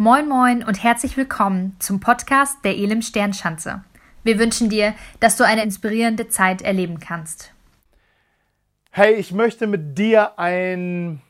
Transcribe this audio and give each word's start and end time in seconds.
Moin 0.00 0.28
Moin 0.28 0.62
und 0.62 0.80
herzlich 0.80 1.16
willkommen 1.16 1.74
zum 1.80 1.98
Podcast 1.98 2.64
der 2.64 2.76
Elim 2.76 3.02
Sternschanze. 3.02 3.82
Wir 4.22 4.38
wünschen 4.38 4.70
dir, 4.70 4.94
dass 5.18 5.36
du 5.36 5.42
eine 5.44 5.64
inspirierende 5.64 6.28
Zeit 6.28 6.62
erleben 6.62 7.00
kannst. 7.00 7.52
Hey, 8.92 9.14
ich 9.14 9.32
möchte 9.32 9.66
mit 9.66 9.98
dir 9.98 10.38
ein 10.38 11.20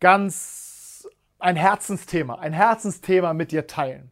ganz 0.00 1.06
ein 1.38 1.56
Herzensthema, 1.56 2.36
ein 2.36 2.54
Herzensthema 2.54 3.34
mit 3.34 3.52
dir 3.52 3.66
teilen. 3.66 4.08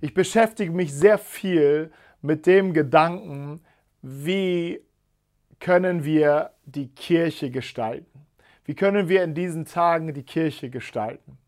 Ich 0.00 0.12
beschäftige 0.12 0.72
mich 0.72 0.92
sehr 0.92 1.16
viel 1.16 1.92
mit 2.22 2.46
dem 2.46 2.74
Gedanken, 2.74 3.60
wie 4.02 4.80
können 5.60 6.02
wir 6.02 6.50
die 6.64 6.88
Kirche 6.88 7.52
gestalten? 7.52 8.26
Wie 8.64 8.74
können 8.74 9.08
wir 9.08 9.22
in 9.22 9.34
diesen 9.34 9.66
Tagen 9.66 10.14
die 10.14 10.24
Kirche 10.24 10.68
gestalten? 10.68 11.38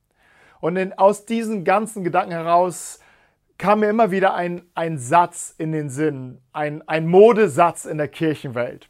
Und 0.62 0.76
in, 0.76 0.92
aus 0.92 1.26
diesen 1.26 1.64
ganzen 1.64 2.04
Gedanken 2.04 2.30
heraus 2.30 3.00
kam 3.58 3.80
mir 3.80 3.90
immer 3.90 4.12
wieder 4.12 4.34
ein, 4.34 4.62
ein 4.76 4.96
Satz 4.96 5.52
in 5.58 5.72
den 5.72 5.90
Sinn, 5.90 6.38
ein, 6.52 6.86
ein 6.86 7.08
Modesatz 7.08 7.84
in 7.84 7.98
der 7.98 8.06
Kirchenwelt. 8.06 8.88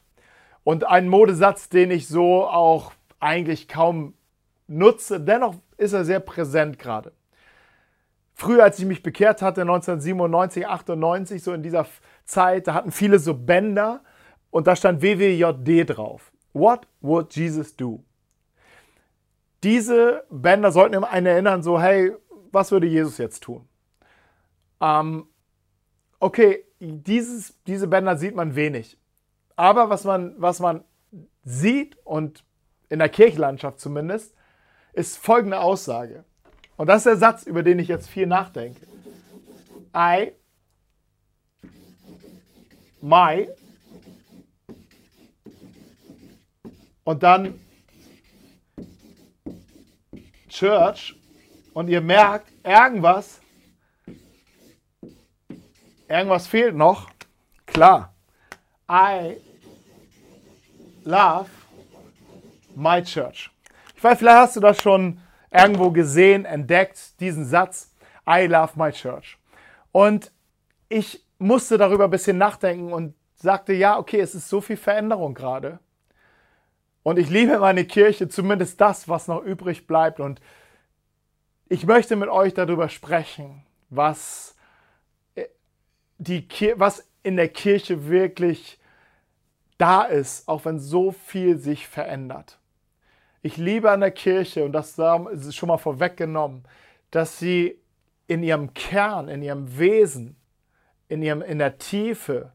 Und 0.64 0.86
ein 0.86 1.08
Modesatz, 1.08 1.70
den 1.70 1.90
ich 1.90 2.08
so 2.08 2.46
auch 2.46 2.92
eigentlich 3.20 3.68
kaum 3.68 4.12
nutze, 4.68 5.18
dennoch 5.18 5.54
ist 5.78 5.94
er 5.94 6.04
sehr 6.04 6.20
präsent 6.20 6.78
gerade. 6.78 7.12
Früher, 8.34 8.64
als 8.64 8.78
ich 8.78 8.84
mich 8.84 9.02
bekehrt 9.02 9.40
hatte, 9.40 9.62
1997, 9.62 10.66
98, 10.66 11.42
so 11.42 11.54
in 11.54 11.62
dieser 11.62 11.86
Zeit, 12.26 12.66
da 12.66 12.74
hatten 12.74 12.92
viele 12.92 13.18
so 13.18 13.32
Bänder 13.32 14.02
und 14.50 14.66
da 14.66 14.76
stand 14.76 15.00
WWJD 15.00 15.88
drauf. 15.88 16.32
What 16.52 16.86
would 17.00 17.34
Jesus 17.34 17.74
do? 17.74 18.04
Diese 19.62 20.24
Bänder 20.30 20.72
sollten 20.72 21.02
einen 21.04 21.26
erinnern, 21.26 21.62
so, 21.62 21.80
hey, 21.80 22.12
was 22.50 22.70
würde 22.70 22.86
Jesus 22.86 23.18
jetzt 23.18 23.42
tun? 23.42 23.68
Ähm, 24.80 25.26
okay, 26.18 26.64
dieses, 26.80 27.62
diese 27.64 27.86
Bänder 27.86 28.16
sieht 28.16 28.34
man 28.34 28.56
wenig. 28.56 28.98
Aber 29.56 29.90
was 29.90 30.04
man, 30.04 30.34
was 30.38 30.60
man 30.60 30.84
sieht, 31.44 31.96
und 32.04 32.44
in 32.88 32.98
der 32.98 33.08
Kirchenlandschaft 33.08 33.80
zumindest, 33.80 34.34
ist 34.92 35.16
folgende 35.16 35.60
Aussage. 35.60 36.24
Und 36.76 36.88
das 36.88 36.98
ist 36.98 37.06
der 37.06 37.16
Satz, 37.16 37.44
über 37.44 37.62
den 37.62 37.78
ich 37.78 37.88
jetzt 37.88 38.08
viel 38.08 38.26
nachdenke. 38.26 38.80
I, 39.96 40.32
my, 43.00 43.48
und 47.04 47.22
dann 47.22 47.60
Church 50.52 51.16
und 51.72 51.88
ihr 51.88 52.00
merkt, 52.00 52.52
irgendwas, 52.62 53.40
irgendwas 56.08 56.46
fehlt 56.46 56.76
noch, 56.76 57.10
klar. 57.66 58.14
I 58.90 59.38
love 61.04 61.48
my 62.74 63.02
church. 63.02 63.50
Ich 63.96 64.04
weiß, 64.04 64.18
vielleicht 64.18 64.36
hast 64.36 64.56
du 64.56 64.60
das 64.60 64.82
schon 64.82 65.20
irgendwo 65.50 65.90
gesehen, 65.90 66.44
entdeckt, 66.44 67.18
diesen 67.20 67.46
Satz, 67.46 67.94
I 68.28 68.46
love 68.46 68.72
my 68.76 68.92
church. 68.92 69.38
Und 69.90 70.32
ich 70.88 71.24
musste 71.38 71.78
darüber 71.78 72.04
ein 72.04 72.10
bisschen 72.10 72.36
nachdenken 72.38 72.92
und 72.92 73.14
sagte, 73.34 73.72
ja, 73.72 73.98
okay, 73.98 74.20
es 74.20 74.34
ist 74.34 74.48
so 74.48 74.60
viel 74.60 74.76
Veränderung 74.76 75.34
gerade. 75.34 75.78
Und 77.02 77.18
ich 77.18 77.30
liebe 77.30 77.58
meine 77.58 77.84
Kirche, 77.84 78.28
zumindest 78.28 78.80
das, 78.80 79.08
was 79.08 79.28
noch 79.28 79.42
übrig 79.42 79.86
bleibt. 79.86 80.20
Und 80.20 80.40
ich 81.68 81.86
möchte 81.86 82.16
mit 82.16 82.28
euch 82.28 82.54
darüber 82.54 82.88
sprechen, 82.88 83.64
was, 83.90 84.54
äh, 85.34 85.46
die, 86.18 86.46
was 86.76 87.08
in 87.22 87.36
der 87.36 87.48
Kirche 87.48 88.08
wirklich 88.08 88.78
da 89.78 90.04
ist, 90.04 90.48
auch 90.48 90.64
wenn 90.64 90.78
so 90.78 91.10
viel 91.10 91.58
sich 91.58 91.88
verändert. 91.88 92.58
Ich 93.42 93.56
liebe 93.56 93.90
an 93.90 94.00
der 94.00 94.12
Kirche, 94.12 94.64
und 94.64 94.72
das 94.72 94.96
ist 94.96 95.56
schon 95.56 95.68
mal 95.68 95.78
vorweggenommen, 95.78 96.64
dass 97.10 97.40
sie 97.40 97.80
in 98.28 98.44
ihrem 98.44 98.72
Kern, 98.74 99.28
in 99.28 99.42
ihrem 99.42 99.76
Wesen, 99.78 100.36
in, 101.08 101.22
ihrem, 101.22 101.42
in 101.42 101.58
der 101.58 101.78
Tiefe 101.78 102.52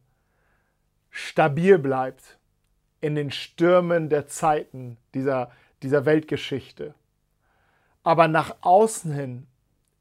stabil 1.09 1.77
bleibt 1.77 2.36
in 3.07 3.15
den 3.15 3.31
Stürmen 3.31 4.09
der 4.09 4.27
Zeiten 4.27 4.97
dieser, 5.13 5.49
dieser 5.81 6.05
Weltgeschichte, 6.05 6.93
aber 8.03 8.27
nach 8.27 8.53
außen 8.59 9.13
hin 9.13 9.47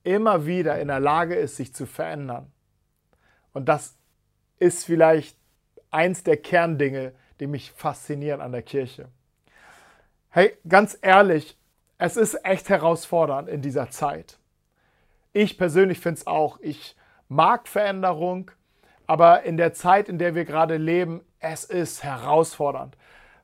immer 0.03 0.45
wieder 0.45 0.81
in 0.81 0.89
der 0.89 0.99
Lage 0.99 1.37
ist, 1.37 1.55
sich 1.55 1.73
zu 1.73 1.87
verändern. 1.87 2.51
Und 3.53 3.69
das 3.69 3.97
ist 4.59 4.85
vielleicht 4.85 5.39
eins 5.93 6.25
der 6.25 6.37
Kerndinge, 6.37 7.13
die 7.39 7.47
mich 7.47 7.71
faszinieren 7.71 8.41
an 8.41 8.51
der 8.51 8.63
Kirche. 8.63 9.09
Hey, 10.31 10.57
ganz 10.69 10.99
ehrlich, 11.01 11.57
es 11.99 12.17
ist 12.17 12.45
echt 12.45 12.69
herausfordernd 12.69 13.49
in 13.49 13.63
dieser 13.63 13.89
Zeit. 13.91 14.37
Ich 15.33 15.59
persönlich 15.59 16.01
finde 16.01 16.19
es 16.19 16.27
auch. 16.27 16.59
Ich 16.61 16.97
mag 17.29 17.69
Veränderung, 17.69 18.51
aber 19.07 19.43
in 19.45 19.57
der 19.57 19.73
Zeit, 19.73 20.09
in 20.09 20.19
der 20.19 20.35
wir 20.35 20.45
gerade 20.45 20.77
leben, 20.77 21.21
es 21.39 21.65
ist 21.65 22.03
herausfordernd, 22.03 22.97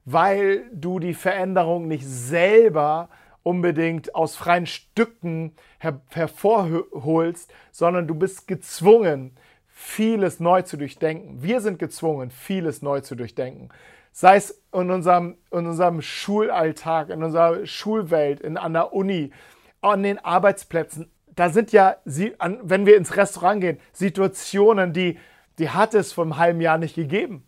weil 0.05 0.65
du 0.73 0.99
die 0.99 1.15
Veränderung 1.15 1.89
nicht 1.89 2.07
selber 2.07 3.09
unbedingt 3.43 4.15
aus 4.15 4.37
freien 4.37 4.67
Stücken 4.67 5.53
her 5.79 6.01
hervorholst, 6.11 7.53
sondern 7.71 8.07
du 8.07 8.15
bist 8.15 8.47
gezwungen, 8.47 9.37
vieles 9.69 10.39
neu 10.39 10.63
zu 10.63 10.77
durchdenken. 10.77 11.43
Wir 11.43 11.61
sind 11.61 11.79
gezwungen, 11.79 12.31
vieles 12.31 12.83
neu 12.83 13.01
zu 13.01 13.17
durchdenken. 13.17 13.71
Sei 14.13 14.37
es 14.37 14.63
in 14.73 14.91
unserem, 14.91 15.37
in 15.51 15.67
unserem 15.67 16.03
Schulalltag, 16.03 17.09
in 17.09 17.23
unserer 17.23 17.67
Schulwelt, 17.67 18.41
in, 18.41 18.57
an 18.57 18.75
der 18.75 18.93
Uni, 18.93 19.33
an 19.81 20.03
den 20.03 20.19
Arbeitsplätzen. 20.19 21.11
Da 21.35 21.49
sind 21.49 21.73
ja, 21.73 21.97
wenn 22.05 22.87
wir 22.87 22.97
ins 22.97 23.17
Restaurant 23.17 23.63
gehen, 23.63 23.81
Situationen, 23.93 24.93
die, 24.93 25.19
die 25.63 25.71
hat 25.71 25.95
es 25.95 26.13
vor 26.13 26.25
einem 26.25 26.39
halben 26.39 26.61
Jahr 26.61 26.77
nicht 26.77 26.97
gegeben. 26.97 27.47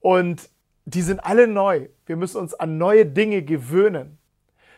Und 0.00 0.50
die 0.84 1.00
sind 1.00 1.20
alle 1.20 1.46
neu. 1.46 1.88
Wir 2.04 2.16
müssen 2.16 2.36
uns 2.36 2.52
an 2.52 2.76
neue 2.76 3.06
Dinge 3.06 3.40
gewöhnen. 3.40 4.18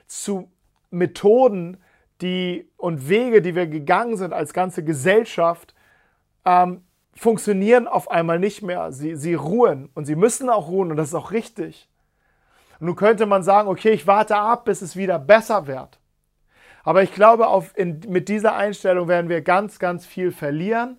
Zu 0.07 0.49
Methoden 0.91 1.79
die, 2.21 2.71
und 2.77 3.09
Wege, 3.09 3.43
die 3.43 3.57
wir 3.57 3.67
gegangen 3.67 4.17
sind 4.17 4.33
als 4.33 4.53
ganze 4.53 4.85
Gesellschaft, 4.85 5.75
ähm, 6.45 6.85
funktionieren 7.15 7.89
auf 7.89 8.13
einmal 8.13 8.39
nicht 8.39 8.63
mehr. 8.63 8.93
Sie, 8.93 9.17
sie 9.17 9.35
ruhen 9.35 9.91
und 9.95 10.05
sie 10.05 10.15
müssen 10.15 10.49
auch 10.51 10.69
ruhen 10.69 10.93
und 10.93 10.97
das 10.99 11.09
ist 11.09 11.15
auch 11.15 11.33
richtig. 11.33 11.89
Und 12.79 12.87
nun 12.87 12.95
könnte 12.95 13.27
man 13.27 13.43
sagen, 13.43 13.67
okay, 13.67 13.91
ich 13.91 14.07
warte 14.07 14.37
ab, 14.37 14.67
bis 14.67 14.83
es 14.83 14.95
wieder 14.95 15.19
besser 15.19 15.67
wird. 15.67 15.99
Aber 16.85 17.03
ich 17.03 17.13
glaube, 17.13 17.49
auf, 17.49 17.77
in, 17.77 18.03
mit 18.07 18.29
dieser 18.29 18.55
Einstellung 18.55 19.09
werden 19.09 19.29
wir 19.29 19.43
ganz, 19.43 19.81
ganz 19.81 20.07
viel 20.07 20.31
verlieren, 20.31 20.99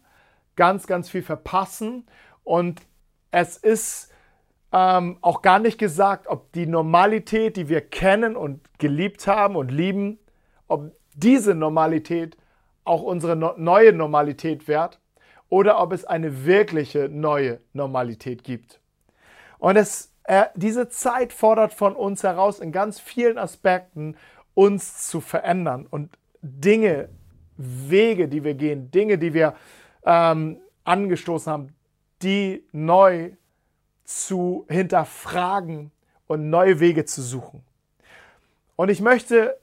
ganz, 0.60 0.88
ganz 0.88 1.10
viel 1.10 1.24
verpassen. 1.24 2.06
Und 2.44 2.82
es 3.32 3.56
ist 3.56 4.12
ähm, 4.74 5.18
auch 5.22 5.42
gar 5.42 5.58
nicht 5.58 5.78
gesagt, 5.78 6.28
ob 6.28 6.52
die 6.52 6.68
Normalität, 6.68 7.56
die 7.56 7.70
wir 7.70 7.80
kennen 7.80 8.36
und 8.36 8.60
geliebt 8.78 9.26
haben 9.26 9.56
und 9.56 9.72
lieben, 9.72 10.20
ob 10.68 10.92
diese 11.14 11.56
Normalität 11.56 12.36
auch 12.84 13.02
unsere 13.02 13.38
no 13.38 13.54
neue 13.56 13.94
Normalität 13.94 14.68
wird 14.68 15.00
oder 15.48 15.82
ob 15.82 15.94
es 15.94 16.04
eine 16.04 16.46
wirkliche 16.46 17.08
neue 17.08 17.62
Normalität 17.72 18.44
gibt. 18.44 18.82
Und 19.60 19.78
es, 19.78 20.14
äh, 20.26 20.48
diese 20.56 20.90
Zeit 20.90 21.32
fordert 21.32 21.74
von 21.74 21.96
uns 21.96 22.24
heraus, 22.24 22.60
in 22.60 22.74
ganz 22.74 23.00
vielen 23.00 23.38
Aspekten 23.38 24.18
uns 24.56 25.08
zu 25.08 25.22
verändern 25.22 25.88
und 25.90 26.18
Dinge, 26.42 27.08
Wege, 27.56 28.28
die 28.28 28.44
wir 28.44 28.56
gehen, 28.56 28.92
Dinge, 28.92 29.18
die 29.18 29.34
wir 29.34 29.56
ähm, 30.04 30.60
angestoßen 30.84 31.52
haben, 31.52 31.76
die 32.22 32.64
neu 32.72 33.32
zu 34.04 34.66
hinterfragen 34.70 35.92
und 36.28 36.50
neue 36.50 36.80
Wege 36.80 37.06
zu 37.06 37.22
suchen. 37.22 37.64
Und 38.76 38.90
ich 38.90 39.02
möchte 39.02 39.60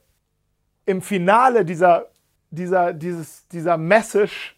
im 0.85 1.01
Finale 1.01 1.65
dieser, 1.65 2.07
dieser, 2.49 2.93
dieses, 2.93 3.47
dieser 3.47 3.77
Message 3.77 4.57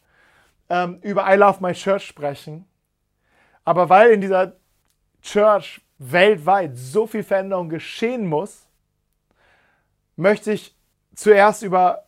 ähm, 0.70 1.00
über 1.02 1.26
I 1.32 1.36
Love 1.38 1.58
My 1.62 1.74
Church 1.74 2.06
sprechen. 2.06 2.66
Aber 3.64 3.90
weil 3.90 4.12
in 4.12 4.22
dieser 4.22 4.54
Church 5.22 5.82
weltweit 5.98 6.78
so 6.78 7.08
viel 7.08 7.24
Veränderung 7.24 7.70
geschehen 7.70 8.28
muss, 8.28 8.68
möchte 10.16 10.52
ich 10.52 10.76
zuerst 11.16 11.64
über, 11.64 12.06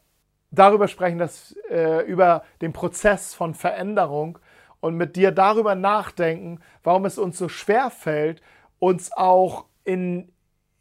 darüber 0.51 0.87
sprechen, 0.87 1.17
dass, 1.17 1.55
äh, 1.69 2.05
über 2.05 2.43
den 2.61 2.73
Prozess 2.73 3.33
von 3.33 3.55
Veränderung 3.55 4.37
und 4.81 4.95
mit 4.95 5.15
dir 5.15 5.31
darüber 5.31 5.75
nachdenken, 5.75 6.59
warum 6.83 7.05
es 7.05 7.17
uns 7.17 7.37
so 7.37 7.49
schwer 7.49 7.89
fällt, 7.89 8.41
uns 8.79 9.11
auch 9.11 9.65
in, 9.83 10.31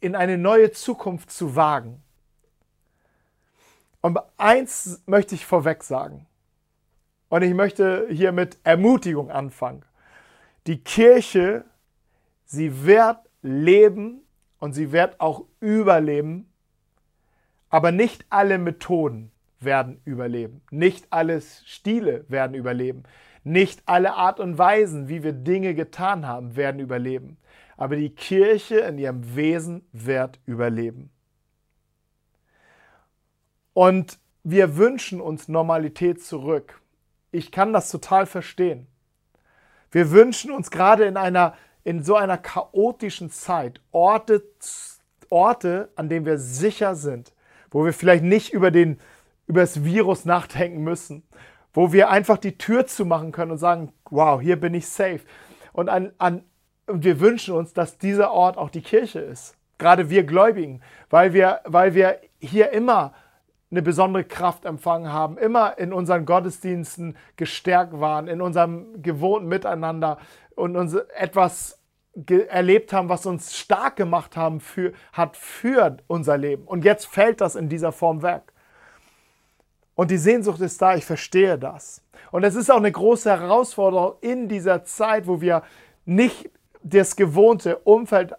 in 0.01 0.15
eine 0.15 0.37
neue 0.37 0.71
Zukunft 0.71 1.31
zu 1.31 1.55
wagen. 1.55 2.03
Und 4.01 4.19
eins 4.37 5.01
möchte 5.05 5.35
ich 5.35 5.45
vorweg 5.45 5.83
sagen. 5.83 6.27
Und 7.29 7.43
ich 7.43 7.53
möchte 7.53 8.07
hier 8.09 8.31
mit 8.31 8.57
Ermutigung 8.63 9.31
anfangen. 9.31 9.85
Die 10.67 10.83
Kirche, 10.83 11.63
sie 12.45 12.85
wird 12.85 13.17
leben 13.41 14.21
und 14.59 14.73
sie 14.73 14.91
wird 14.91 15.19
auch 15.21 15.45
überleben, 15.59 16.51
aber 17.69 17.91
nicht 17.91 18.25
alle 18.29 18.57
Methoden 18.57 19.30
werden 19.63 20.01
überleben. 20.05 20.61
Nicht 20.71 21.07
alle 21.09 21.41
Stile 21.41 22.25
werden 22.27 22.55
überleben. 22.55 23.03
Nicht 23.43 23.81
alle 23.85 24.13
Art 24.13 24.39
und 24.39 24.57
Weisen, 24.57 25.07
wie 25.07 25.23
wir 25.23 25.33
Dinge 25.33 25.73
getan 25.73 26.27
haben, 26.27 26.55
werden 26.55 26.79
überleben. 26.79 27.37
Aber 27.77 27.95
die 27.95 28.09
Kirche 28.09 28.79
in 28.79 28.97
ihrem 28.97 29.35
Wesen 29.35 29.87
wird 29.91 30.39
überleben. 30.45 31.09
Und 33.73 34.19
wir 34.43 34.77
wünschen 34.77 35.21
uns 35.21 35.47
Normalität 35.47 36.23
zurück. 36.23 36.81
Ich 37.31 37.51
kann 37.51 37.73
das 37.73 37.89
total 37.89 38.25
verstehen. 38.25 38.87
Wir 39.91 40.11
wünschen 40.11 40.51
uns 40.51 40.69
gerade 40.71 41.05
in 41.05 41.17
einer 41.17 41.55
in 41.83 42.03
so 42.03 42.15
einer 42.15 42.37
chaotischen 42.37 43.31
Zeit 43.31 43.81
Orte, 43.91 44.43
Orte, 45.29 45.89
an 45.95 46.09
denen 46.09 46.25
wir 46.25 46.37
sicher 46.37 46.95
sind, 46.95 47.33
wo 47.71 47.85
wir 47.85 47.93
vielleicht 47.93 48.23
nicht 48.23 48.53
über, 48.53 48.71
den, 48.71 48.99
über 49.51 49.59
das 49.59 49.83
Virus 49.83 50.23
nachdenken 50.23 50.81
müssen, 50.81 51.23
wo 51.73 51.91
wir 51.91 52.09
einfach 52.09 52.37
die 52.37 52.57
Tür 52.57 52.87
zumachen 52.87 53.33
können 53.33 53.51
und 53.51 53.57
sagen, 53.57 53.91
wow, 54.09 54.39
hier 54.39 54.57
bin 54.57 54.73
ich 54.73 54.87
safe. 54.87 55.19
Und, 55.73 55.89
an, 55.89 56.13
an, 56.19 56.45
und 56.87 57.03
wir 57.03 57.19
wünschen 57.19 57.53
uns, 57.53 57.73
dass 57.73 57.97
dieser 57.97 58.31
Ort 58.31 58.57
auch 58.57 58.69
die 58.69 58.81
Kirche 58.81 59.19
ist. 59.19 59.57
Gerade 59.77 60.09
wir 60.09 60.23
Gläubigen, 60.23 60.81
weil 61.09 61.33
wir, 61.33 61.59
weil 61.65 61.95
wir 61.95 62.21
hier 62.39 62.71
immer 62.71 63.11
eine 63.71 63.81
besondere 63.81 64.23
Kraft 64.23 64.63
empfangen 64.63 65.11
haben, 65.11 65.37
immer 65.37 65.77
in 65.77 65.91
unseren 65.91 66.25
Gottesdiensten 66.25 67.17
gestärkt 67.35 67.99
waren, 67.99 68.29
in 68.29 68.41
unserem 68.41 69.01
gewohnten 69.01 69.49
Miteinander 69.49 70.17
und 70.55 70.77
uns 70.77 70.93
etwas 70.93 71.77
erlebt 72.47 72.93
haben, 72.93 73.09
was 73.09 73.25
uns 73.25 73.57
stark 73.57 73.97
gemacht 73.97 74.37
haben 74.37 74.61
für, 74.61 74.93
hat 75.11 75.35
für 75.35 75.97
unser 76.07 76.37
Leben. 76.37 76.63
Und 76.63 76.85
jetzt 76.85 77.05
fällt 77.05 77.41
das 77.41 77.57
in 77.57 77.67
dieser 77.67 77.91
Form 77.91 78.21
weg. 78.21 78.43
Und 80.01 80.09
die 80.09 80.17
Sehnsucht 80.17 80.59
ist 80.61 80.81
da, 80.81 80.95
ich 80.95 81.05
verstehe 81.05 81.59
das. 81.59 82.01
Und 82.31 82.43
es 82.43 82.55
ist 82.55 82.71
auch 82.71 82.77
eine 82.77 82.91
große 82.91 83.29
Herausforderung 83.29 84.15
in 84.21 84.47
dieser 84.49 84.83
Zeit, 84.83 85.27
wo 85.27 85.41
wir 85.41 85.61
nicht 86.05 86.49
das 86.81 87.15
gewohnte 87.15 87.77
Umfeld 87.77 88.33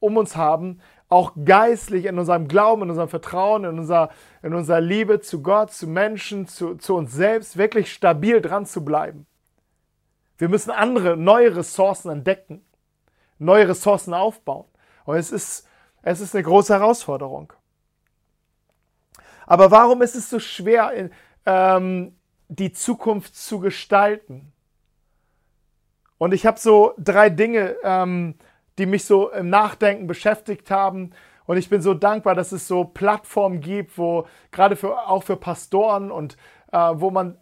um 0.00 0.16
uns 0.16 0.34
haben, 0.34 0.80
auch 1.08 1.34
geistlich 1.44 2.06
in 2.06 2.18
unserem 2.18 2.48
Glauben, 2.48 2.82
in 2.82 2.90
unserem 2.90 3.08
Vertrauen, 3.08 3.62
in 3.62 3.78
unserer, 3.78 4.10
in 4.42 4.54
unserer 4.54 4.80
Liebe 4.80 5.20
zu 5.20 5.40
Gott, 5.40 5.70
zu 5.70 5.86
Menschen, 5.86 6.48
zu, 6.48 6.74
zu 6.74 6.96
uns 6.96 7.12
selbst, 7.12 7.56
wirklich 7.56 7.92
stabil 7.92 8.40
dran 8.40 8.66
zu 8.66 8.84
bleiben. 8.84 9.28
Wir 10.36 10.48
müssen 10.48 10.72
andere, 10.72 11.16
neue 11.16 11.54
Ressourcen 11.54 12.10
entdecken, 12.10 12.64
neue 13.38 13.68
Ressourcen 13.68 14.14
aufbauen. 14.14 14.66
Und 15.04 15.14
es 15.14 15.30
ist, 15.30 15.64
es 16.02 16.18
ist 16.20 16.34
eine 16.34 16.42
große 16.42 16.74
Herausforderung. 16.74 17.52
Aber 19.48 19.70
warum 19.70 20.02
ist 20.02 20.14
es 20.14 20.28
so 20.28 20.38
schwer, 20.40 21.08
ähm, 21.46 22.14
die 22.48 22.70
Zukunft 22.70 23.34
zu 23.34 23.60
gestalten? 23.60 24.52
Und 26.18 26.34
ich 26.34 26.44
habe 26.44 26.58
so 26.58 26.92
drei 26.98 27.30
Dinge, 27.30 27.76
ähm, 27.82 28.34
die 28.76 28.84
mich 28.84 29.06
so 29.06 29.30
im 29.30 29.48
Nachdenken 29.48 30.06
beschäftigt 30.06 30.70
haben. 30.70 31.12
Und 31.46 31.56
ich 31.56 31.70
bin 31.70 31.80
so 31.80 31.94
dankbar, 31.94 32.34
dass 32.34 32.52
es 32.52 32.68
so 32.68 32.84
Plattformen 32.84 33.60
gibt, 33.60 33.96
wo 33.96 34.26
gerade 34.50 34.76
für, 34.76 35.08
auch 35.08 35.22
für 35.22 35.36
Pastoren 35.36 36.10
und 36.10 36.36
äh, 36.70 36.76
wo 36.76 37.10
man 37.10 37.38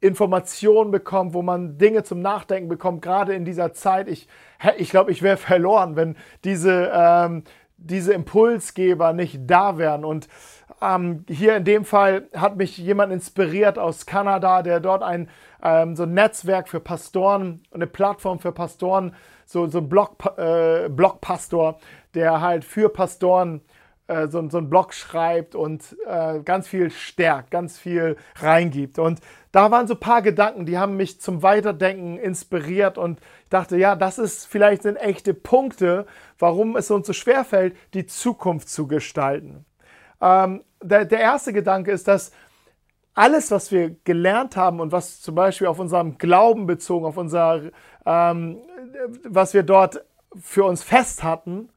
Informationen 0.00 0.90
bekommt, 0.90 1.32
wo 1.32 1.40
man 1.40 1.78
Dinge 1.78 2.02
zum 2.02 2.20
Nachdenken 2.20 2.68
bekommt, 2.68 3.00
gerade 3.00 3.34
in 3.34 3.46
dieser 3.46 3.72
Zeit. 3.72 4.08
Ich, 4.08 4.28
ich 4.76 4.90
glaube, 4.90 5.10
ich 5.10 5.22
wäre 5.22 5.38
verloren, 5.38 5.96
wenn 5.96 6.16
diese, 6.44 6.92
ähm, 6.92 7.44
diese 7.86 8.12
Impulsgeber 8.12 9.12
nicht 9.12 9.40
da 9.46 9.78
wären. 9.78 10.04
Und 10.04 10.28
ähm, 10.80 11.24
hier 11.28 11.56
in 11.56 11.64
dem 11.64 11.84
Fall 11.84 12.28
hat 12.34 12.56
mich 12.56 12.76
jemand 12.78 13.12
inspiriert 13.12 13.78
aus 13.78 14.06
Kanada, 14.06 14.62
der 14.62 14.80
dort 14.80 15.02
ein 15.02 15.28
ähm, 15.62 15.96
so 15.96 16.02
ein 16.02 16.14
Netzwerk 16.14 16.68
für 16.68 16.80
Pastoren, 16.80 17.62
eine 17.70 17.86
Plattform 17.86 18.40
für 18.40 18.52
Pastoren, 18.52 19.14
so, 19.46 19.66
so 19.68 19.78
ein 19.78 19.88
Blog, 19.88 20.16
äh, 20.36 20.88
Blogpastor, 20.88 21.78
der 22.14 22.40
halt 22.40 22.64
für 22.64 22.88
Pastoren 22.88 23.60
äh, 24.08 24.26
so, 24.28 24.48
so 24.48 24.58
einen 24.58 24.70
Blog 24.70 24.92
schreibt 24.92 25.54
und 25.54 25.96
äh, 26.06 26.40
ganz 26.40 26.66
viel 26.66 26.90
stärkt, 26.90 27.50
ganz 27.50 27.78
viel 27.78 28.16
reingibt. 28.36 28.98
Und 28.98 29.20
da 29.52 29.70
waren 29.70 29.86
so 29.86 29.94
ein 29.94 30.00
paar 30.00 30.22
Gedanken, 30.22 30.64
die 30.64 30.78
haben 30.78 30.96
mich 30.96 31.20
zum 31.20 31.42
Weiterdenken 31.42 32.18
inspiriert 32.18 32.96
und 32.96 33.20
dachte, 33.50 33.76
ja, 33.76 33.94
das 33.96 34.18
ist 34.18 34.46
vielleicht 34.46 34.82
sind 34.82 34.96
echte 34.96 35.34
Punkte, 35.34 36.06
warum 36.38 36.76
es 36.76 36.90
uns 36.90 37.06
so 37.06 37.12
schwer 37.12 37.44
fällt, 37.44 37.76
die 37.92 38.06
Zukunft 38.06 38.70
zu 38.70 38.86
gestalten. 38.86 39.66
Ähm, 40.22 40.64
der, 40.82 41.04
der 41.04 41.20
erste 41.20 41.52
Gedanke 41.52 41.92
ist, 41.92 42.08
dass 42.08 42.32
alles, 43.14 43.50
was 43.50 43.70
wir 43.70 43.94
gelernt 44.04 44.56
haben 44.56 44.80
und 44.80 44.90
was 44.90 45.20
zum 45.20 45.34
Beispiel 45.34 45.66
auf 45.66 45.78
unserem 45.78 46.16
Glauben 46.16 46.66
bezogen, 46.66 47.04
auf 47.04 47.18
unser, 47.18 47.62
ähm, 48.06 48.58
was 49.24 49.52
wir 49.52 49.64
dort 49.64 50.02
für 50.40 50.64
uns 50.64 50.82
fest 50.82 51.22
hatten, 51.22 51.68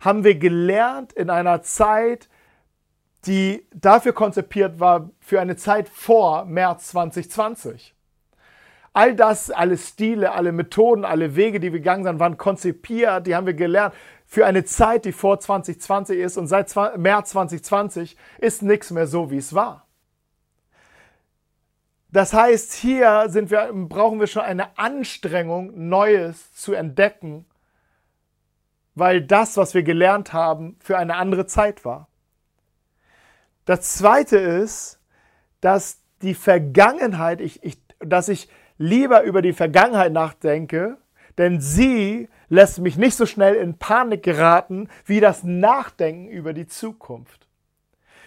haben 0.00 0.22
wir 0.22 0.36
gelernt 0.36 1.12
in 1.12 1.28
einer 1.28 1.62
Zeit, 1.62 2.28
die 3.26 3.66
dafür 3.74 4.12
konzipiert 4.12 4.80
war, 4.80 5.10
für 5.20 5.40
eine 5.40 5.56
Zeit 5.56 5.88
vor 5.88 6.44
März 6.44 6.88
2020. 6.88 7.94
All 8.92 9.14
das, 9.14 9.50
alle 9.50 9.76
Stile, 9.76 10.32
alle 10.32 10.52
Methoden, 10.52 11.04
alle 11.04 11.36
Wege, 11.36 11.60
die 11.60 11.72
wir 11.72 11.80
gegangen 11.80 12.04
sind, 12.04 12.18
waren 12.18 12.38
konzipiert, 12.38 13.26
die 13.26 13.36
haben 13.36 13.46
wir 13.46 13.54
gelernt 13.54 13.94
für 14.26 14.44
eine 14.44 14.64
Zeit, 14.64 15.04
die 15.04 15.12
vor 15.12 15.38
2020 15.38 16.18
ist 16.18 16.36
und 16.36 16.48
seit 16.48 16.74
März 16.96 17.30
2020 17.30 18.16
ist 18.38 18.62
nichts 18.62 18.90
mehr 18.90 19.06
so, 19.06 19.30
wie 19.30 19.36
es 19.36 19.54
war. 19.54 19.86
Das 22.10 22.32
heißt, 22.32 22.72
hier 22.72 23.26
sind 23.28 23.50
wir, 23.50 23.70
brauchen 23.72 24.20
wir 24.20 24.26
schon 24.26 24.42
eine 24.42 24.78
Anstrengung, 24.78 25.88
Neues 25.88 26.52
zu 26.54 26.72
entdecken, 26.72 27.46
weil 28.94 29.22
das, 29.22 29.56
was 29.56 29.74
wir 29.74 29.82
gelernt 29.82 30.32
haben, 30.32 30.76
für 30.80 30.96
eine 30.96 31.16
andere 31.16 31.46
Zeit 31.46 31.84
war. 31.84 32.08
Das 33.66 33.80
Zweite 33.96 34.38
ist, 34.38 35.00
dass 35.60 36.00
die 36.22 36.34
Vergangenheit, 36.34 37.40
ich, 37.40 37.62
ich, 37.62 37.78
dass 37.98 38.28
ich 38.28 38.48
lieber 38.78 39.22
über 39.24 39.42
die 39.42 39.52
Vergangenheit 39.52 40.12
nachdenke, 40.12 40.98
denn 41.36 41.60
sie 41.60 42.28
lässt 42.48 42.78
mich 42.78 42.96
nicht 42.96 43.16
so 43.16 43.26
schnell 43.26 43.56
in 43.56 43.76
Panik 43.76 44.22
geraten 44.22 44.88
wie 45.04 45.20
das 45.20 45.42
Nachdenken 45.42 46.28
über 46.28 46.52
die 46.52 46.68
Zukunft. 46.68 47.48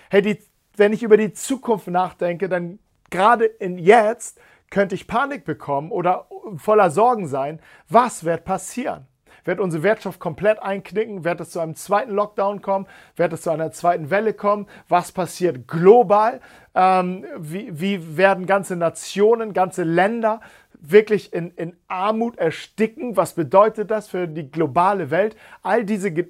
Hey, 0.09 0.21
die, 0.21 0.39
wenn 0.75 0.91
ich 0.91 1.03
über 1.03 1.17
die 1.17 1.31
Zukunft 1.31 1.87
nachdenke, 1.87 2.49
dann 2.49 2.79
gerade 3.09 3.45
in 3.45 3.77
jetzt 3.77 4.39
könnte 4.69 4.93
ich 4.93 5.07
Panik 5.07 5.45
bekommen 5.45 5.91
oder 5.91 6.27
voller 6.57 6.91
Sorgen 6.91 7.27
sein. 7.27 7.61
Was 7.87 8.25
wird 8.25 8.43
passieren? 8.43 9.07
Wird 9.49 9.59
unsere 9.59 9.81
Wirtschaft 9.81 10.19
komplett 10.19 10.61
einknicken? 10.61 11.23
Wird 11.23 11.41
es 11.41 11.49
zu 11.49 11.59
einem 11.59 11.73
zweiten 11.73 12.11
Lockdown 12.11 12.61
kommen? 12.61 12.85
Wird 13.15 13.33
es 13.33 13.41
zu 13.41 13.49
einer 13.49 13.71
zweiten 13.71 14.11
Welle 14.11 14.35
kommen? 14.35 14.67
Was 14.87 15.11
passiert 15.11 15.67
global? 15.67 16.39
Ähm, 16.75 17.25
wie, 17.35 17.81
wie 17.81 18.15
werden 18.15 18.45
ganze 18.45 18.75
Nationen, 18.75 19.53
ganze 19.53 19.81
Länder 19.81 20.39
wirklich 20.79 21.33
in, 21.33 21.49
in 21.55 21.75
Armut 21.87 22.37
ersticken. 22.37 23.17
Was 23.17 23.33
bedeutet 23.33 23.89
das 23.89 24.07
für 24.07 24.27
die 24.27 24.51
globale 24.51 25.09
Welt? 25.09 25.35
All 25.63 25.83
diese 25.83 26.11
Ge 26.11 26.27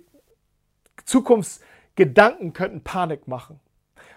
Zukunftsgedanken 1.04 2.54
könnten 2.54 2.86
Panik 2.86 3.28
machen. 3.28 3.60